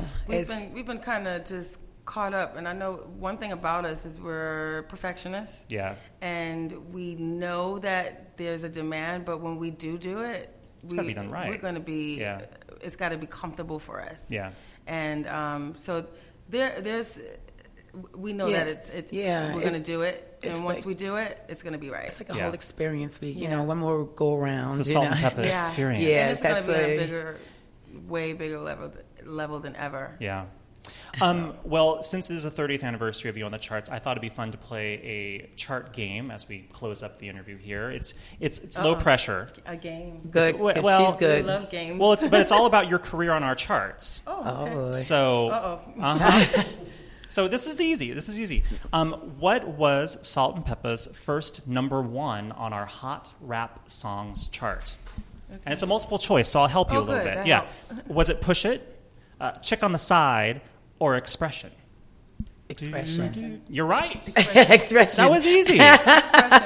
know. 0.00 0.04
We've 0.26 0.40
It's- 0.40 0.48
been 0.48 0.72
we've 0.74 0.86
been 0.86 0.98
kind 0.98 1.28
of 1.28 1.44
just 1.44 1.78
caught 2.04 2.34
up, 2.34 2.56
and 2.56 2.66
I 2.68 2.72
know 2.72 2.94
one 3.18 3.38
thing 3.38 3.52
about 3.52 3.84
us 3.84 4.04
is 4.04 4.20
we're 4.20 4.82
perfectionists, 4.88 5.64
yeah, 5.68 5.94
and 6.20 6.92
we 6.92 7.14
know 7.14 7.78
that 7.80 8.36
there's 8.36 8.64
a 8.64 8.68
demand, 8.68 9.24
but 9.24 9.40
when 9.40 9.56
we 9.58 9.70
do 9.70 9.98
do 9.98 10.20
it, 10.20 10.54
It's 10.82 10.92
we, 10.92 10.96
gotta 10.96 11.08
be 11.08 11.14
done 11.14 11.30
right. 11.30 11.48
We're 11.50 11.58
going 11.58 11.74
to 11.74 11.80
be. 11.80 12.18
Yeah. 12.18 12.42
It's 12.80 12.96
got 12.96 13.10
to 13.10 13.16
be 13.18 13.26
comfortable 13.28 13.78
for 13.78 14.02
us. 14.02 14.28
Yeah. 14.28 14.50
And 14.88 15.28
um, 15.28 15.76
so 15.78 16.04
there, 16.48 16.80
there's. 16.80 17.20
We 18.16 18.32
know 18.32 18.46
Yeah. 18.48 18.64
that 18.64 18.68
it's. 18.68 18.90
It, 18.90 19.12
Yeah, 19.12 19.54
We're 19.54 19.60
going 19.60 19.74
to 19.74 19.78
do 19.80 20.00
it, 20.02 20.38
and 20.42 20.64
once 20.64 20.78
like- 20.78 20.86
we 20.86 20.94
do 20.94 21.16
it, 21.16 21.38
it's 21.48 21.62
going 21.62 21.74
to 21.74 21.78
be 21.78 21.90
right. 21.90 22.06
It's 22.06 22.18
like 22.18 22.32
a 22.32 22.36
Yeah. 22.36 22.44
whole 22.44 22.54
experience. 22.54 23.20
We, 23.20 23.28
you 23.28 23.42
Yeah. 23.44 23.50
know, 23.50 23.62
one 23.64 23.78
more 23.78 24.04
go 24.06 24.34
around. 24.34 24.68
it's 24.68 24.78
the 24.78 24.84
you 24.84 24.92
salt 24.92 25.04
know? 25.04 25.10
and 25.12 25.20
pepper 25.20 25.42
yeah. 25.44 25.54
experience. 25.54 26.02
Yeah. 26.04 26.30
It's 26.30 26.42
going 26.42 26.62
to 26.62 26.66
be 26.66 26.72
a- 26.74 26.94
a 26.94 26.98
bigger, 26.98 27.36
way 28.08 28.32
bigger 28.32 28.58
level 28.58 28.92
level 29.24 29.60
than 29.60 29.76
ever. 29.76 30.16
Yeah. 30.18 30.46
Um, 31.20 31.54
well, 31.64 32.02
since 32.02 32.30
it 32.30 32.34
is 32.36 32.42
the 32.44 32.50
30th 32.50 32.82
anniversary 32.82 33.28
of 33.30 33.36
you 33.36 33.44
on 33.44 33.52
the 33.52 33.58
charts, 33.58 33.88
I 33.90 33.98
thought 33.98 34.12
it'd 34.12 34.22
be 34.22 34.28
fun 34.28 34.50
to 34.52 34.58
play 34.58 34.94
a 34.94 35.50
chart 35.56 35.92
game 35.92 36.30
as 36.30 36.48
we 36.48 36.60
close 36.72 37.02
up 37.02 37.18
the 37.18 37.28
interview 37.28 37.56
here. 37.58 37.90
It's 37.90 38.14
it's 38.40 38.58
it's 38.60 38.78
low 38.78 38.94
pressure. 38.96 39.48
A 39.66 39.76
game. 39.76 40.20
Good. 40.30 40.58
Well- 40.58 40.82
well- 40.82 41.10
she's 41.12 41.20
good. 41.20 41.44
We 41.44 41.50
love 41.50 41.70
games. 41.70 42.00
Well, 42.00 42.12
it's 42.14 42.24
but 42.24 42.40
it's 42.40 42.50
all 42.52 42.66
about 42.72 42.88
your 42.88 42.98
career 42.98 43.32
on 43.32 43.44
our 43.44 43.54
charts. 43.54 44.22
oh, 44.26 44.42
oh, 44.44 44.62
okay. 44.64 44.74
boy. 44.74 44.90
So, 44.92 45.48
Uh-oh. 45.50 46.02
uh-huh. 46.02 46.62
so 47.28 47.46
this 47.48 47.66
is 47.66 47.80
easy. 47.80 48.12
This 48.12 48.28
is 48.28 48.40
easy. 48.40 48.64
Um, 48.92 49.12
what 49.38 49.68
was 49.68 50.18
Salt 50.26 50.56
and 50.56 50.64
Pepa's 50.64 51.06
first 51.08 51.68
number 51.68 52.00
one 52.00 52.52
on 52.52 52.72
our 52.72 52.86
Hot 52.86 53.30
Rap 53.40 53.88
Songs 53.90 54.48
chart? 54.48 54.96
Okay. 55.50 55.60
And 55.66 55.72
it's 55.74 55.82
a 55.82 55.86
multiple 55.86 56.18
choice, 56.18 56.48
so 56.48 56.60
I'll 56.62 56.68
help 56.68 56.90
you 56.90 56.96
Oh, 56.96 57.00
a 57.00 57.04
little 57.04 57.16
good. 57.22 57.24
bit. 57.24 57.34
That 57.34 57.46
yeah. 57.46 57.60
helps. 57.60 57.76
Was 58.08 58.30
it 58.30 58.40
Push 58.40 58.64
It, 58.64 58.88
uh, 59.38 59.52
Chick 59.58 59.82
on 59.82 59.92
the 59.92 59.98
Side, 59.98 60.62
or 61.02 61.16
Expression? 61.16 61.72
Expression. 62.68 63.60
You're 63.68 63.86
right. 63.86 64.16
Expression. 64.54 65.16
That 65.16 65.30
was 65.30 65.44
easy. 65.46 65.76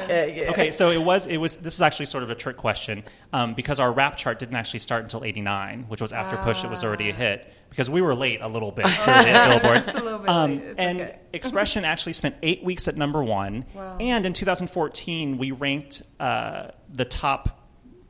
Yeah, 0.07 0.25
yeah. 0.27 0.51
Okay, 0.51 0.71
so 0.71 0.91
it 0.91 1.03
was 1.03 1.27
it 1.27 1.37
was 1.39 1.57
this 1.57 1.75
is 1.75 1.83
actually 1.83 2.07
sort 2.07 2.23
of 2.23 2.31
a 2.31 2.35
trick 2.37 2.57
question 2.57 3.03
um, 3.33 3.55
because 3.55 3.81
our 3.81 3.91
rap 3.91 4.17
chart 4.17 4.39
didn't 4.39 4.55
actually 4.55 4.79
start 4.79 5.03
until 5.03 5.25
'89, 5.25 5.87
which 5.89 6.01
was 6.01 6.13
after 6.13 6.37
Push 6.37 6.63
It 6.65 6.71
was 6.71 6.85
already 6.85 7.11
a 7.11 7.13
hit 7.13 7.53
because 7.71 7.91
we 7.91 8.01
were 8.03 8.15
late 8.15 8.41
a 8.41 8.47
little 8.47 8.71
bit 8.71 8.89
for 9.05 9.11
the 9.11 9.49
Billboard. 9.49 9.85
Just 9.85 9.97
a 9.99 10.03
little 10.03 10.19
bit 10.21 10.29
Um, 10.29 10.51
late. 10.59 10.75
And 10.79 11.01
okay. 11.01 11.19
Expression 11.33 11.85
actually 11.85 12.13
spent 12.13 12.37
eight 12.43 12.63
weeks 12.63 12.87
at 12.87 12.97
number 12.97 13.23
one, 13.25 13.65
Wow. 13.75 13.97
and 13.99 14.25
in 14.27 14.33
2014 14.33 15.39
we 15.39 15.51
ranked 15.51 16.03
uh, 16.21 16.69
the 16.93 17.05
top 17.05 17.56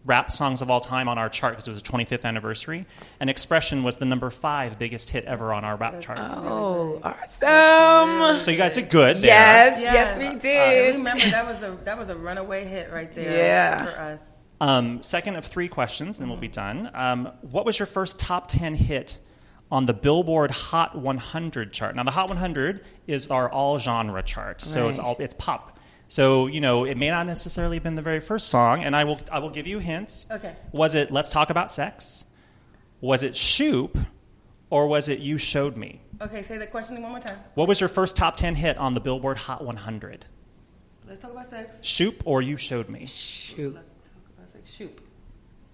rap 0.07 0.33
songs 0.33 0.62
of 0.62 0.71
all 0.71 0.81
time 0.81 1.09
on 1.09 1.19
our 1.19 1.29
chart 1.29 1.55
because 1.55 1.66
it 1.69 1.73
was 1.73 1.83
the 1.83 1.88
25th 1.90 2.25
anniversary, 2.25 2.87
and 3.21 3.29
Expression 3.29 3.83
was 3.83 3.97
the 3.99 4.05
number 4.07 4.31
five 4.31 4.79
biggest 4.79 5.11
hit 5.11 5.25
ever 5.25 5.53
on 5.53 5.64
our 5.64 5.77
rap 5.77 6.01
chart. 6.01 6.19
Oh, 6.21 7.01
awesome. 7.03 8.40
So 8.42 8.51
you 8.51 8.57
guys 8.57 8.75
did 8.75 8.88
good. 8.88 9.16
There. 9.19 9.27
Yes, 9.27 9.81
Yeah. 9.81 9.92
yes, 9.92 10.19
we 10.19 10.27
I 10.29 10.38
did. 10.38 10.95
remember 10.97 11.25
that 11.31 11.47
was 11.53 11.62
a 11.62 11.77
that 11.85 11.99
was 11.99 12.09
a 12.09 12.16
runaway 12.16 12.64
hit 12.64 12.92
right 12.92 13.12
there 13.14 13.37
Yeah. 13.37 13.77
for 13.85 13.99
us. 14.01 14.21
Um, 14.61 15.03
second 15.03 15.37
of 15.37 15.45
three 15.45 15.69
questions, 15.69 16.16
and 16.16 16.23
then 16.25 16.31
we'll 16.31 16.38
be 16.40 16.49
done. 16.49 16.90
Um, 16.95 17.31
what 17.51 17.66
was 17.66 17.79
your 17.79 17.85
first 17.87 18.19
top 18.19 18.49
10 18.49 18.75
hit 18.75 19.19
on 19.71 19.85
the 19.85 19.92
Billboard 19.92 20.51
Hot 20.51 20.97
100 20.97 21.73
chart? 21.75 21.95
Now, 21.95 22.05
the 22.05 22.11
Hot 22.11 22.29
100 22.29 22.83
is 23.07 23.31
our 23.31 23.51
all 23.51 23.77
genre 23.79 24.23
chart, 24.23 24.62
so 24.62 24.88
it's 24.88 24.99
all 24.99 25.16
it's 25.19 25.35
pop. 25.35 25.76
So 26.09 26.47
you 26.47 26.61
know, 26.61 26.85
it 26.85 26.97
may 26.97 27.11
not 27.11 27.27
necessarily 27.27 27.77
have 27.77 27.83
been 27.83 27.95
the 27.97 28.03
very 28.03 28.21
first 28.21 28.49
song, 28.49 28.85
and 28.85 28.95
I 28.95 29.05
will 29.05 29.21
I 29.31 29.38
will 29.40 29.51
give 29.51 29.66
you 29.66 29.79
hints. 29.79 30.27
Okay. 30.31 30.55
Was 30.73 30.95
it 30.95 31.11
"Let's 31.11 31.29
Talk 31.29 31.51
About 31.51 31.73
Sex"? 31.73 32.27
Was 33.01 33.23
it 33.23 33.37
"Shoop"? 33.37 33.99
Or 34.71 34.87
was 34.88 35.09
it 35.09 35.21
"You 35.21 35.38
Showed 35.38 35.77
Me"? 35.77 36.01
Okay, 36.21 36.42
say 36.42 36.59
the 36.59 36.66
question 36.66 37.01
one 37.03 37.12
more 37.12 37.21
time. 37.21 37.38
What 37.55 37.69
was 37.69 37.81
your 37.81 37.88
first 37.88 38.16
top 38.16 38.37
10 38.37 38.55
hit 38.55 38.79
on 38.79 38.95
the 38.95 39.01
Billboard 39.01 39.37
Hot 39.37 39.62
100? 39.64 40.27
Let's 41.07 41.21
talk 41.21 41.31
about 41.33 41.47
sex. 41.49 41.77
"Shoop" 41.83 42.23
or 42.25 42.42
"You 42.42 42.57
Showed 42.57 42.88
Me"? 42.88 43.05
Shoop. 43.07 43.75
Let's 43.75 43.88
talk 43.88 44.23
about 44.37 44.53
sex. 44.53 44.71
Shoot. 44.71 44.99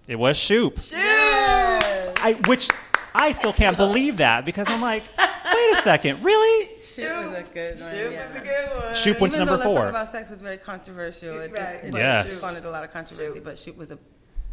It 0.07 0.15
was 0.17 0.37
shoop. 0.37 0.79
"Shoop." 0.79 0.97
I, 0.99 2.37
which 2.47 2.69
I 3.15 3.31
still 3.31 3.53
can't 3.53 3.77
believe 3.77 4.17
that 4.17 4.45
because 4.45 4.69
I'm 4.69 4.81
like, 4.81 5.03
wait 5.17 5.71
a 5.71 5.75
second, 5.81 6.23
really? 6.23 6.72
Shoot 6.95 7.17
was 7.23 7.31
a 7.33 7.43
good 7.53 7.79
one. 7.79 7.91
Shoot 7.91 8.11
yeah. 8.11 8.27
was 8.27 8.35
a 8.35 8.39
good 8.39 8.83
one. 8.83 8.95
Shoop 8.95 9.19
went 9.21 9.33
to 9.33 9.39
Even 9.39 9.47
number 9.47 9.63
though 9.63 9.69
Let's 9.71 9.79
four. 9.81 9.89
About 9.89 10.09
sex 10.09 10.29
was 10.29 10.41
very 10.41 10.57
controversial. 10.57 11.39
It, 11.39 11.51
Right. 11.51 11.75
it, 11.75 11.85
it 11.85 11.93
Yes. 11.95 12.33
spawned 12.33 12.65
a 12.65 12.69
lot 12.69 12.83
of 12.83 12.91
controversy, 12.91 13.33
Shoot. 13.35 13.43
but 13.43 13.57
shoot 13.59 13.77
was 13.77 13.91
a 13.91 13.97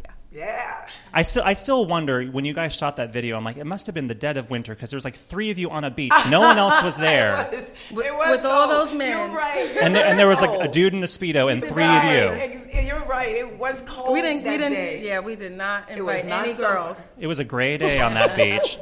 yeah. 0.03 0.11
Yeah. 0.33 0.87
I 1.13 1.23
still, 1.23 1.43
I 1.43 1.53
still 1.53 1.85
wonder 1.85 2.23
when 2.25 2.45
you 2.45 2.53
guys 2.53 2.73
shot 2.75 2.95
that 2.95 3.11
video. 3.11 3.35
I'm 3.37 3.43
like, 3.43 3.57
it 3.57 3.65
must 3.65 3.85
have 3.87 3.93
been 3.95 4.07
the 4.07 4.15
dead 4.15 4.37
of 4.37 4.49
winter 4.49 4.73
because 4.73 4.89
there 4.89 4.97
was 4.97 5.03
like 5.05 5.15
three 5.15 5.49
of 5.51 5.57
you 5.59 5.69
on 5.69 5.83
a 5.83 5.91
beach. 5.91 6.13
No 6.29 6.39
one 6.39 6.57
else 6.57 6.81
was 6.81 6.95
there, 7.09 7.49
It 7.51 7.55
was, 7.57 7.71
With- 7.91 8.05
it 8.05 8.13
was 8.15 8.29
with 8.37 8.45
all 8.45 8.67
cold. 8.67 8.87
those 8.87 8.97
men. 8.97 9.09
You're 9.29 9.37
right. 9.37 9.77
and 9.81 9.93
there, 9.95 10.05
and 10.05 10.17
there 10.17 10.27
was 10.29 10.41
like 10.41 10.59
a 10.61 10.67
dude 10.69 10.93
in 10.93 11.03
a 11.03 11.05
speedo 11.07 11.51
and 11.51 11.61
three 11.63 11.83
Right. 11.83 12.15
of 12.15 12.73
you. 12.73 12.81
You're 12.81 12.99
right. 13.05 13.29
It 13.35 13.57
was 13.59 13.81
cold. 13.85 14.13
We 14.13 14.21
didn't. 14.21 14.45
That 14.45 14.51
We 14.51 14.57
didn't. 14.57 14.73
Day. 14.73 15.01
Yeah, 15.05 15.19
we 15.19 15.35
did 15.35 15.51
not 15.51 15.89
It 15.91 16.01
was 16.01 16.15
invite 16.15 16.27
not 16.29 16.45
any 16.45 16.55
summer. 16.55 16.67
girls. 16.75 16.97
It 17.19 17.27
was 17.27 17.39
a 17.39 17.43
gray 17.43 17.77
day 17.77 17.99
on 17.99 18.13
that 18.13 18.35
beach. 18.37 18.77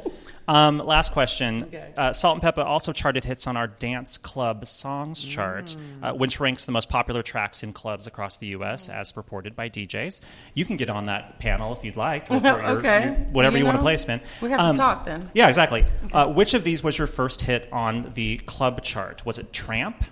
Um, 0.48 0.78
last 0.78 1.12
question. 1.12 1.64
Okay. 1.64 1.92
Uh, 1.96 2.12
Salt 2.12 2.42
and 2.42 2.54
Pepa 2.54 2.64
also 2.64 2.92
charted 2.92 3.24
hits 3.24 3.46
on 3.46 3.56
our 3.56 3.68
Dance 3.68 4.18
Club 4.18 4.66
Songs 4.66 5.24
chart, 5.24 5.76
uh, 6.02 6.12
which 6.12 6.40
ranks 6.40 6.64
the 6.64 6.72
most 6.72 6.88
popular 6.88 7.22
tracks 7.22 7.62
in 7.62 7.72
clubs 7.72 8.08
across 8.08 8.38
the 8.38 8.48
U.S. 8.48 8.88
as 8.88 9.16
reported 9.16 9.54
by 9.54 9.68
DJs. 9.68 10.20
You 10.54 10.64
can 10.64 10.76
get 10.76 10.90
on 10.90 11.06
that 11.06 11.38
panel 11.38 11.72
if 11.72 11.84
you'd 11.84 11.96
like. 11.96 12.28
or- 12.30 12.36
or 12.44 12.62
Okay. 12.78 13.04
you- 13.18 13.24
whatever 13.32 13.56
you, 13.58 13.60
You 13.62 13.66
want 13.66 13.76
to 13.76 13.78
know, 13.80 13.84
play, 13.84 13.96
Spin. 13.96 14.20
we 14.40 14.50
have 14.50 14.72
to 14.72 14.76
talk 14.76 15.04
then. 15.04 15.30
Yeah, 15.34 15.46
exactly. 15.48 15.84
Uh, 16.12 16.26
which 16.26 16.54
of 16.54 16.64
these 16.64 16.82
was 16.82 16.98
your 16.98 17.06
first 17.06 17.42
hit 17.42 17.68
on 17.72 18.10
the 18.14 18.38
club 18.38 18.82
chart? 18.82 19.24
Was 19.24 19.38
it 19.38 19.52
Tramp, 19.52 20.02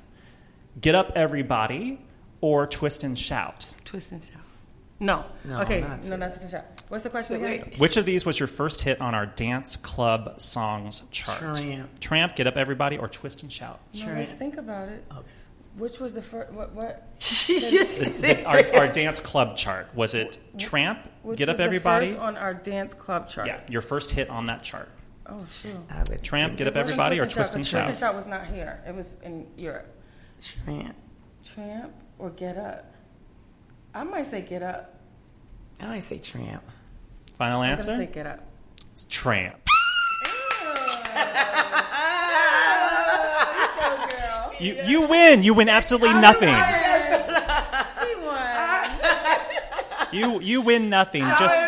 Get 0.80 0.94
Up 0.94 1.12
Everybody, 1.16 2.00
or 2.40 2.66
Twist 2.68 3.02
and 3.02 3.18
Shout? 3.18 3.74
Twist 3.84 4.12
and 4.12 4.22
shout. 4.22 4.34
No. 5.00 5.24
No, 5.44 5.60
okay. 5.62 5.80
not 5.80 6.04
no, 6.04 6.16
not 6.16 6.26
twist 6.28 6.42
and 6.42 6.50
shout. 6.50 6.77
What's 6.88 7.04
the 7.04 7.10
question 7.10 7.44
again? 7.44 7.72
Which 7.78 7.96
of 7.96 8.06
these 8.06 8.24
was 8.24 8.40
your 8.40 8.46
first 8.46 8.80
hit 8.82 9.00
on 9.00 9.14
our 9.14 9.26
dance 9.26 9.76
club 9.76 10.40
songs 10.40 11.02
chart? 11.10 11.38
Tramp. 11.56 12.00
Tramp, 12.00 12.34
Get 12.36 12.46
Up 12.46 12.56
Everybody, 12.56 12.96
or 12.96 13.08
Twist 13.08 13.42
and 13.42 13.52
Shout? 13.52 13.80
No, 13.94 14.06
let's 14.06 14.32
think 14.32 14.56
about 14.56 14.88
it. 14.88 15.04
Which 15.76 16.00
was 16.00 16.14
the 16.14 16.22
first? 16.22 16.50
What? 16.52 16.72
What? 16.72 17.06
She 17.20 17.58
just 17.58 17.98
The- 18.22 18.44
our, 18.46 18.80
our 18.86 18.88
dance 18.88 19.20
club 19.20 19.56
chart. 19.56 19.94
Was 19.94 20.14
it 20.14 20.38
Tramp, 20.58 20.98
which 21.22 21.38
Get 21.38 21.48
Up 21.48 21.54
was 21.54 21.58
the 21.58 21.64
Everybody? 21.64 22.16
on 22.16 22.36
our 22.36 22.54
dance 22.54 22.94
club 22.94 23.28
chart. 23.28 23.46
Yeah, 23.46 23.60
your 23.68 23.82
first 23.82 24.10
hit 24.10 24.28
on 24.30 24.46
that 24.46 24.62
chart. 24.62 24.88
Oh, 25.26 25.38
shoot. 25.50 25.76
Tramp, 26.22 26.56
Get 26.56 26.66
Up 26.68 26.76
Everybody, 26.76 27.20
or 27.20 27.24
Twist 27.26 27.34
Twist 27.34 27.54
and 27.54 27.62
Twist 27.64 27.70
Shout? 27.70 27.88
and 27.90 27.98
Shout 27.98 28.14
was 28.14 28.26
not 28.26 28.50
here. 28.50 28.82
It 28.88 28.94
was 28.94 29.14
in 29.22 29.46
Europe. 29.56 29.94
Tramp. 30.42 30.96
Tramp 31.44 31.92
or 32.18 32.30
Get 32.30 32.56
Up? 32.56 32.92
I 33.94 34.04
might 34.04 34.26
say 34.26 34.40
Get 34.42 34.62
Up. 34.62 34.94
I 35.80 35.86
might 35.86 36.02
say 36.02 36.18
tramp. 36.18 36.64
Final 37.38 37.62
I'm 37.62 37.70
gonna 37.70 37.82
say 37.82 37.92
answer? 37.92 38.12
Get 38.12 38.26
Up. 38.26 38.40
It's 38.92 39.06
Tramp. 39.08 39.56
You, 44.60 44.76
you 44.86 45.06
win. 45.06 45.44
You 45.44 45.54
win 45.54 45.68
absolutely 45.68 46.20
nothing. 46.20 46.52
She 46.52 48.14
won. 48.16 48.90
You 50.12 50.40
you 50.40 50.60
win 50.62 50.90
nothing. 50.90 51.22
Just 51.22 51.64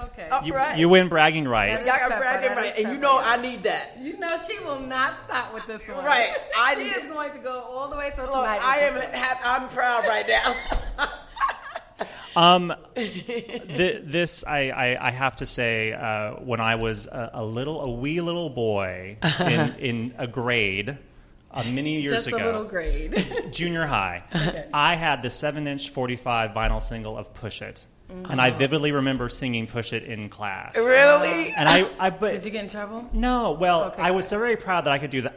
Okay. 0.00 0.28
Uh, 0.30 0.40
you, 0.44 0.54
right. 0.54 0.78
you 0.78 0.88
win 0.88 1.08
bragging 1.08 1.46
rights. 1.46 1.86
Y'all 1.86 2.08
got 2.08 2.18
bragging 2.18 2.48
that 2.48 2.56
right, 2.56 2.78
is 2.78 2.84
and 2.84 2.92
you 2.94 2.98
know 2.98 3.20
I 3.22 3.36
need 3.40 3.62
that. 3.64 3.96
You 4.00 4.16
know 4.18 4.36
she 4.48 4.58
will 4.60 4.80
not 4.80 5.18
stop 5.24 5.52
with 5.54 5.66
this 5.66 5.86
one. 5.88 6.04
Right. 6.04 6.30
I 6.56 6.74
she 6.74 6.84
need- 6.84 6.96
is 6.96 7.04
going 7.04 7.32
to 7.32 7.38
go 7.38 7.60
all 7.60 7.88
the 7.88 7.96
way 7.96 8.10
till 8.14 8.24
Look, 8.24 8.34
tonight. 8.34 8.60
I 8.62 8.78
am 8.80 8.94
hap- 9.12 9.40
I'm 9.44 9.68
proud 9.68 10.06
right 10.08 10.26
now. 10.26 10.56
Um, 12.38 12.72
th- 12.94 14.02
this 14.04 14.44
I, 14.46 14.70
I, 14.70 15.08
I 15.08 15.10
have 15.10 15.34
to 15.36 15.46
say, 15.46 15.92
uh, 15.92 16.34
when 16.34 16.60
I 16.60 16.76
was 16.76 17.06
a, 17.06 17.30
a 17.34 17.44
little, 17.44 17.80
a 17.80 17.90
wee 17.90 18.20
little 18.20 18.48
boy 18.48 19.16
in, 19.40 19.74
in 19.78 20.14
a 20.18 20.28
grade, 20.28 20.96
uh, 21.50 21.64
many 21.64 22.00
years 22.00 22.12
Just 22.12 22.28
ago, 22.28 22.36
a 22.36 22.46
little 22.46 22.64
grade. 22.64 23.48
junior 23.52 23.86
high, 23.86 24.22
I 24.72 24.94
had 24.94 25.22
the 25.22 25.30
seven-inch 25.30 25.90
forty-five 25.90 26.52
vinyl 26.52 26.80
single 26.80 27.16
of 27.18 27.34
"Push 27.34 27.62
It," 27.62 27.86
and 28.10 28.40
I 28.40 28.50
vividly 28.50 28.92
remember 28.92 29.28
singing 29.28 29.66
"Push 29.66 29.92
It" 29.94 30.04
in 30.04 30.28
class. 30.28 30.76
really? 30.76 31.52
And 31.56 31.68
I, 31.68 31.88
I 31.98 32.10
but 32.10 32.34
Did 32.34 32.44
you 32.44 32.50
get 32.52 32.64
in 32.64 32.70
trouble? 32.70 33.08
no, 33.12 33.52
well, 33.52 33.84
Okay. 33.86 34.02
I 34.02 34.12
was 34.12 34.28
so 34.28 34.38
very 34.38 34.56
proud 34.56 34.84
that 34.84 34.92
I 34.92 34.98
could 34.98 35.10
do 35.10 35.22
the 35.22 35.30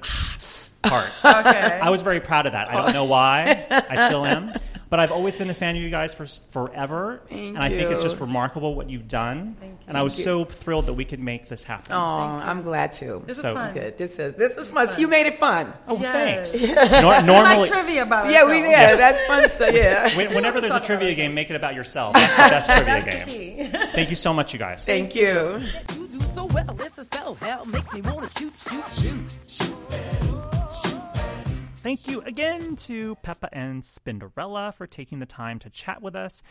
part. 0.84 1.12
Okay. 1.26 1.80
I 1.82 1.90
was 1.90 2.02
very 2.04 2.20
proud 2.20 2.46
of 2.46 2.52
that. 2.52 2.70
I 2.70 2.74
don't 2.76 2.94
know 2.94 3.06
why. 3.06 3.66
I 3.72 4.06
still 4.08 4.26
am. 4.26 4.54
But 4.92 5.00
I've 5.00 5.14
always 5.14 5.38
been 5.38 5.50
a 5.50 5.54
fan 5.54 5.78
of 5.78 5.82
you 5.82 5.90
guys 5.90 6.14
for 6.14 6.26
forever. 6.26 7.22
Thank 7.30 7.56
and 7.56 7.60
I 7.60 7.70
think 7.70 7.90
it's 7.92 8.04
just 8.04 8.20
remarkable 8.20 8.76
what 8.76 8.90
you've 8.90 9.08
done. 9.08 9.56
And 9.88 9.98
I 9.98 10.02
was 10.04 10.14
so 10.22 10.44
thrilled 10.44 10.88
that 10.88 10.94
we 10.94 11.06
could 11.06 11.22
make 11.22 11.48
this 11.48 11.64
happen. 11.64 11.94
Oh, 11.94 11.98
I'm 11.98 12.62
glad 12.62 12.92
too. 12.92 13.24
This 13.26 13.38
is 13.38 13.44
fun. 13.46 13.74
Good. 13.74 13.98
This 13.98 14.20
is 14.20 14.36
this 14.36 14.58
is 14.58 14.68
fun. 14.68 14.90
You 15.00 15.08
made 15.08 15.28
it 15.28 15.36
fun. 15.40 15.72
Oh, 15.88 15.98
Yes. 15.98 16.60
thanks. 16.62 16.76
Nor- 17.02 17.14
I 17.14 17.22
normally, 17.22 17.56
like 17.56 17.72
trivia 17.72 18.04
about 18.04 18.28
it. 18.28 18.34
Yeah, 18.34 18.44
we 18.44 18.58
ourselves. 18.64 18.70
yeah, 18.72 18.96
that's 18.98 19.22
fun 19.28 19.50
stuff. 19.50 19.74
Yeah. 19.74 20.14
when- 20.18 20.34
whenever 20.36 20.60
there's 20.60 20.76
a 20.76 20.80
trivia 20.82 21.16
game, 21.16 21.34
make 21.34 21.50
it 21.50 21.56
about 21.56 21.74
yourself. 21.74 22.14
That's 22.14 22.34
the 22.34 22.38
best 22.38 22.72
trivia 22.86 23.02
That's 23.02 23.26
game. 23.34 23.72
Thank 23.94 24.10
you 24.10 24.18
so 24.18 24.34
much, 24.34 24.52
you 24.52 24.60
guys. 24.60 24.86
Thank 24.86 25.16
you. 25.16 25.62
You 25.96 26.08
do 26.10 26.20
so 26.20 26.46
well, 26.48 26.76
it's 26.82 26.98
a 26.98 27.06
spell. 27.06 27.36
Hell 27.36 27.64
makes 27.66 27.94
me 27.94 28.02
wanna 28.02 28.30
shoot, 28.38 28.54
shoot, 28.68 28.84
shoot. 29.00 29.24
Thank 31.82 32.08
you 32.08 32.22
again 32.22 32.76
to 32.78 33.16
Pepa 33.24 33.50
and 33.52 33.82
Spinderella 33.82 34.74
for 34.74 34.86
taking 34.86 35.20
the 35.20 35.26
time 35.26 35.58
to 35.60 35.70
chat 35.70 36.02
with 36.02 36.16
us. 36.16 36.44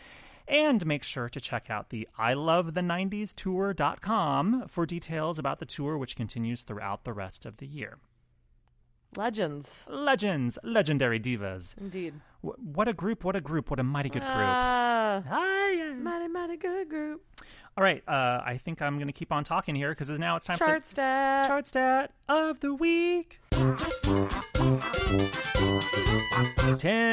And 0.47 0.85
make 0.85 1.03
sure 1.03 1.29
to 1.29 1.39
check 1.39 1.69
out 1.69 1.89
the 1.89 2.07
I 2.17 2.33
Love 2.33 2.73
the 2.73 2.81
90s 2.81 3.33
Tour.com 3.33 4.65
for 4.67 4.85
details 4.85 5.39
about 5.39 5.59
the 5.59 5.65
tour, 5.65 5.97
which 5.97 6.15
continues 6.17 6.63
throughout 6.63 7.05
the 7.05 7.13
rest 7.13 7.45
of 7.45 7.57
the 7.57 7.67
year. 7.67 7.99
Legends. 9.15 9.85
Legends, 9.89 10.57
legendary 10.63 11.19
divas. 11.19 11.77
Indeed. 11.77 12.15
Wh- 12.41 12.57
What 12.59 12.87
a 12.89 12.93
group, 12.93 13.23
what 13.23 13.35
a 13.35 13.41
group, 13.41 13.69
what 13.69 13.79
a 13.79 13.83
mighty 13.83 14.09
good 14.09 14.21
group. 14.23 14.31
Ah, 14.35 15.21
Hi. 15.27 15.93
mighty, 15.93 16.27
mighty 16.27 16.57
good 16.57 16.89
group. 16.89 17.21
All 17.77 17.83
right, 17.83 18.03
uh, 18.07 18.41
I 18.43 18.57
think 18.57 18.81
I'm 18.81 18.95
going 18.95 19.07
to 19.07 19.13
keep 19.13 19.31
on 19.31 19.43
talking 19.45 19.75
here 19.75 19.89
because 19.91 20.09
now 20.19 20.35
it's 20.35 20.45
time 20.45 20.57
Chart 20.57 20.83
for 20.83 20.89
stat. 20.91 21.47
chart 21.47 21.67
stat 21.67 22.11
of 22.27 22.59
the 22.59 22.73
week. 22.73 23.39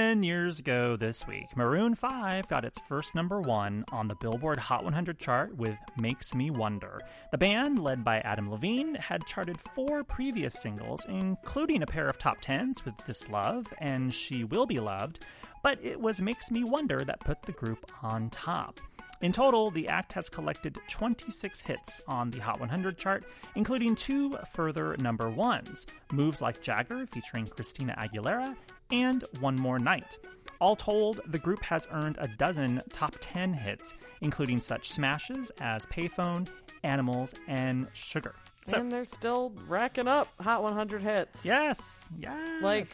Ten 0.08 0.22
years 0.22 0.58
ago 0.58 0.96
this 0.96 1.26
week, 1.26 1.54
Maroon 1.54 1.94
5 1.94 2.48
got 2.48 2.64
its 2.64 2.80
first 2.88 3.14
number 3.14 3.42
one 3.42 3.84
on 3.92 4.08
the 4.08 4.14
Billboard 4.14 4.58
Hot 4.58 4.82
100 4.82 5.18
chart 5.18 5.54
with 5.58 5.76
Makes 5.98 6.34
Me 6.34 6.50
Wonder. 6.50 6.98
The 7.30 7.36
band, 7.36 7.78
led 7.78 8.04
by 8.04 8.20
Adam 8.20 8.50
Levine, 8.50 8.94
had 8.94 9.26
charted 9.26 9.60
four 9.60 10.04
previous 10.04 10.54
singles, 10.54 11.04
including 11.10 11.82
a 11.82 11.86
pair 11.86 12.08
of 12.08 12.16
top 12.16 12.40
tens 12.40 12.86
with 12.86 12.94
This 13.06 13.28
Love 13.28 13.66
and 13.82 14.10
She 14.10 14.44
Will 14.44 14.64
Be 14.64 14.80
Loved, 14.80 15.26
but 15.62 15.78
it 15.84 16.00
was 16.00 16.22
Makes 16.22 16.50
Me 16.50 16.64
Wonder 16.64 17.04
that 17.04 17.20
put 17.20 17.42
the 17.42 17.52
group 17.52 17.84
on 18.02 18.30
top. 18.30 18.80
In 19.20 19.32
total, 19.32 19.70
the 19.70 19.88
act 19.88 20.12
has 20.12 20.28
collected 20.28 20.78
26 20.88 21.60
hits 21.62 22.00
on 22.06 22.30
the 22.30 22.38
Hot 22.38 22.60
100 22.60 22.96
chart, 22.96 23.24
including 23.56 23.96
two 23.96 24.36
further 24.52 24.96
number 25.00 25.28
ones 25.28 25.86
Moves 26.12 26.40
Like 26.40 26.62
Jagger 26.62 27.04
featuring 27.06 27.46
Christina 27.46 27.96
Aguilera 27.98 28.54
and 28.92 29.24
One 29.40 29.56
More 29.56 29.80
Night. 29.80 30.18
All 30.60 30.76
told, 30.76 31.20
the 31.26 31.38
group 31.38 31.62
has 31.64 31.88
earned 31.90 32.18
a 32.20 32.28
dozen 32.28 32.80
top 32.92 33.16
10 33.20 33.52
hits, 33.52 33.94
including 34.20 34.60
such 34.60 34.90
smashes 34.90 35.50
as 35.60 35.84
Payphone, 35.86 36.48
Animals, 36.84 37.34
and 37.48 37.88
Sugar. 37.94 38.34
So, 38.66 38.78
and 38.78 38.90
they're 38.90 39.04
still 39.04 39.52
racking 39.66 40.06
up 40.08 40.28
Hot 40.40 40.62
100 40.62 41.02
hits. 41.02 41.44
yes, 41.44 42.08
yes. 42.16 42.62
Like, 42.62 42.86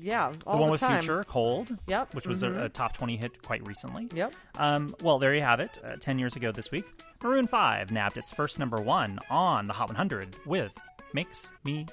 yeah, 0.00 0.32
all 0.46 0.56
the 0.56 0.62
one 0.62 0.70
with 0.70 0.80
time. 0.80 1.00
Future, 1.00 1.22
Cold, 1.24 1.76
Yep, 1.86 2.14
which 2.14 2.26
was 2.26 2.42
a, 2.42 2.64
a 2.64 2.68
top 2.68 2.92
20 2.94 3.16
hit 3.16 3.42
quite 3.42 3.66
recently. 3.66 4.08
Yep. 4.14 4.34
Um, 4.56 4.94
well, 5.02 5.18
there 5.18 5.34
you 5.34 5.42
have 5.42 5.60
it. 5.60 5.78
Uh, 5.84 5.96
10 6.00 6.18
years 6.18 6.36
ago 6.36 6.52
this 6.52 6.70
week, 6.70 6.84
Maroon 7.22 7.46
5 7.46 7.90
nabbed 7.92 8.16
its 8.16 8.32
first 8.32 8.58
number 8.58 8.80
one 8.80 9.18
on 9.30 9.66
the 9.66 9.72
Hot 9.74 9.88
100 9.88 10.36
with 10.46 10.72
Makes 11.14 11.52
Me 11.64 11.86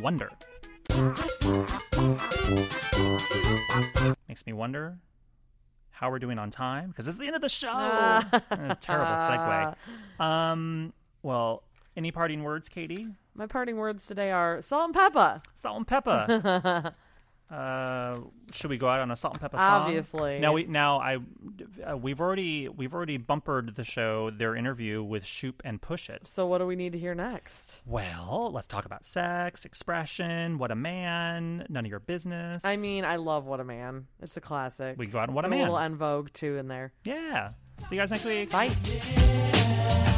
Wonder. 0.00 0.30
Makes 4.28 4.46
me 4.46 4.52
wonder 4.52 4.98
how 5.90 6.10
we're 6.10 6.18
doing 6.18 6.38
on 6.38 6.50
time 6.50 6.88
because 6.90 7.08
it's 7.08 7.16
the 7.18 7.26
end 7.26 7.36
of 7.36 7.42
the 7.42 7.48
show. 7.48 7.68
Uh, 7.70 8.22
terrible 8.80 9.14
segue. 9.16 9.74
Um, 10.20 10.94
well, 11.22 11.62
any 11.94 12.10
parting 12.10 12.42
words, 12.42 12.70
Katie? 12.70 13.06
My 13.34 13.46
parting 13.46 13.76
words 13.76 14.06
today 14.06 14.30
are 14.30 14.62
salt 14.62 14.84
and 14.86 14.94
pepper. 14.94 15.42
Salt 15.54 15.76
and 15.76 15.86
pepper. 15.86 16.94
uh, 17.50 18.18
should 18.52 18.70
we 18.70 18.76
go 18.76 18.88
out 18.88 19.00
on 19.00 19.10
a 19.10 19.16
salt 19.16 19.34
and 19.34 19.40
pepper 19.40 19.58
song? 19.58 19.82
Obviously. 19.82 20.40
Now 20.40 20.52
we 20.52 20.64
now 20.64 20.98
I 20.98 21.18
uh, 21.88 21.96
we've 21.96 22.20
already 22.20 22.68
we've 22.68 22.92
already 22.94 23.18
bumpered 23.18 23.74
the 23.76 23.84
show 23.84 24.30
their 24.30 24.56
interview 24.56 25.02
with 25.02 25.24
Shoop 25.24 25.62
and 25.64 25.80
Push 25.80 26.10
It. 26.10 26.28
So 26.32 26.46
what 26.46 26.58
do 26.58 26.66
we 26.66 26.74
need 26.76 26.92
to 26.92 26.98
hear 26.98 27.14
next? 27.14 27.80
Well, 27.86 28.50
let's 28.52 28.66
talk 28.66 28.84
about 28.84 29.04
sex, 29.04 29.64
expression, 29.64 30.58
what 30.58 30.70
a 30.70 30.74
man, 30.76 31.66
none 31.68 31.84
of 31.84 31.90
your 31.90 32.00
business. 32.00 32.64
I 32.64 32.76
mean, 32.76 33.04
I 33.04 33.16
love 33.16 33.46
What 33.46 33.60
a 33.60 33.64
Man. 33.64 34.06
It's 34.20 34.36
a 34.36 34.40
classic. 34.40 34.96
we 34.98 35.06
go 35.06 35.18
out 35.20 35.28
on 35.28 35.34
what 35.34 35.44
a 35.44 35.48
man. 35.48 35.60
A 35.60 35.62
little 35.62 35.78
En 35.78 35.94
Vogue 35.96 36.30
too 36.32 36.56
in 36.56 36.68
there. 36.68 36.92
yeah. 37.04 37.50
See 37.86 37.94
you 37.94 38.00
guys 38.00 38.10
next 38.10 38.24
week. 38.24 38.50
Bye. 38.50 40.12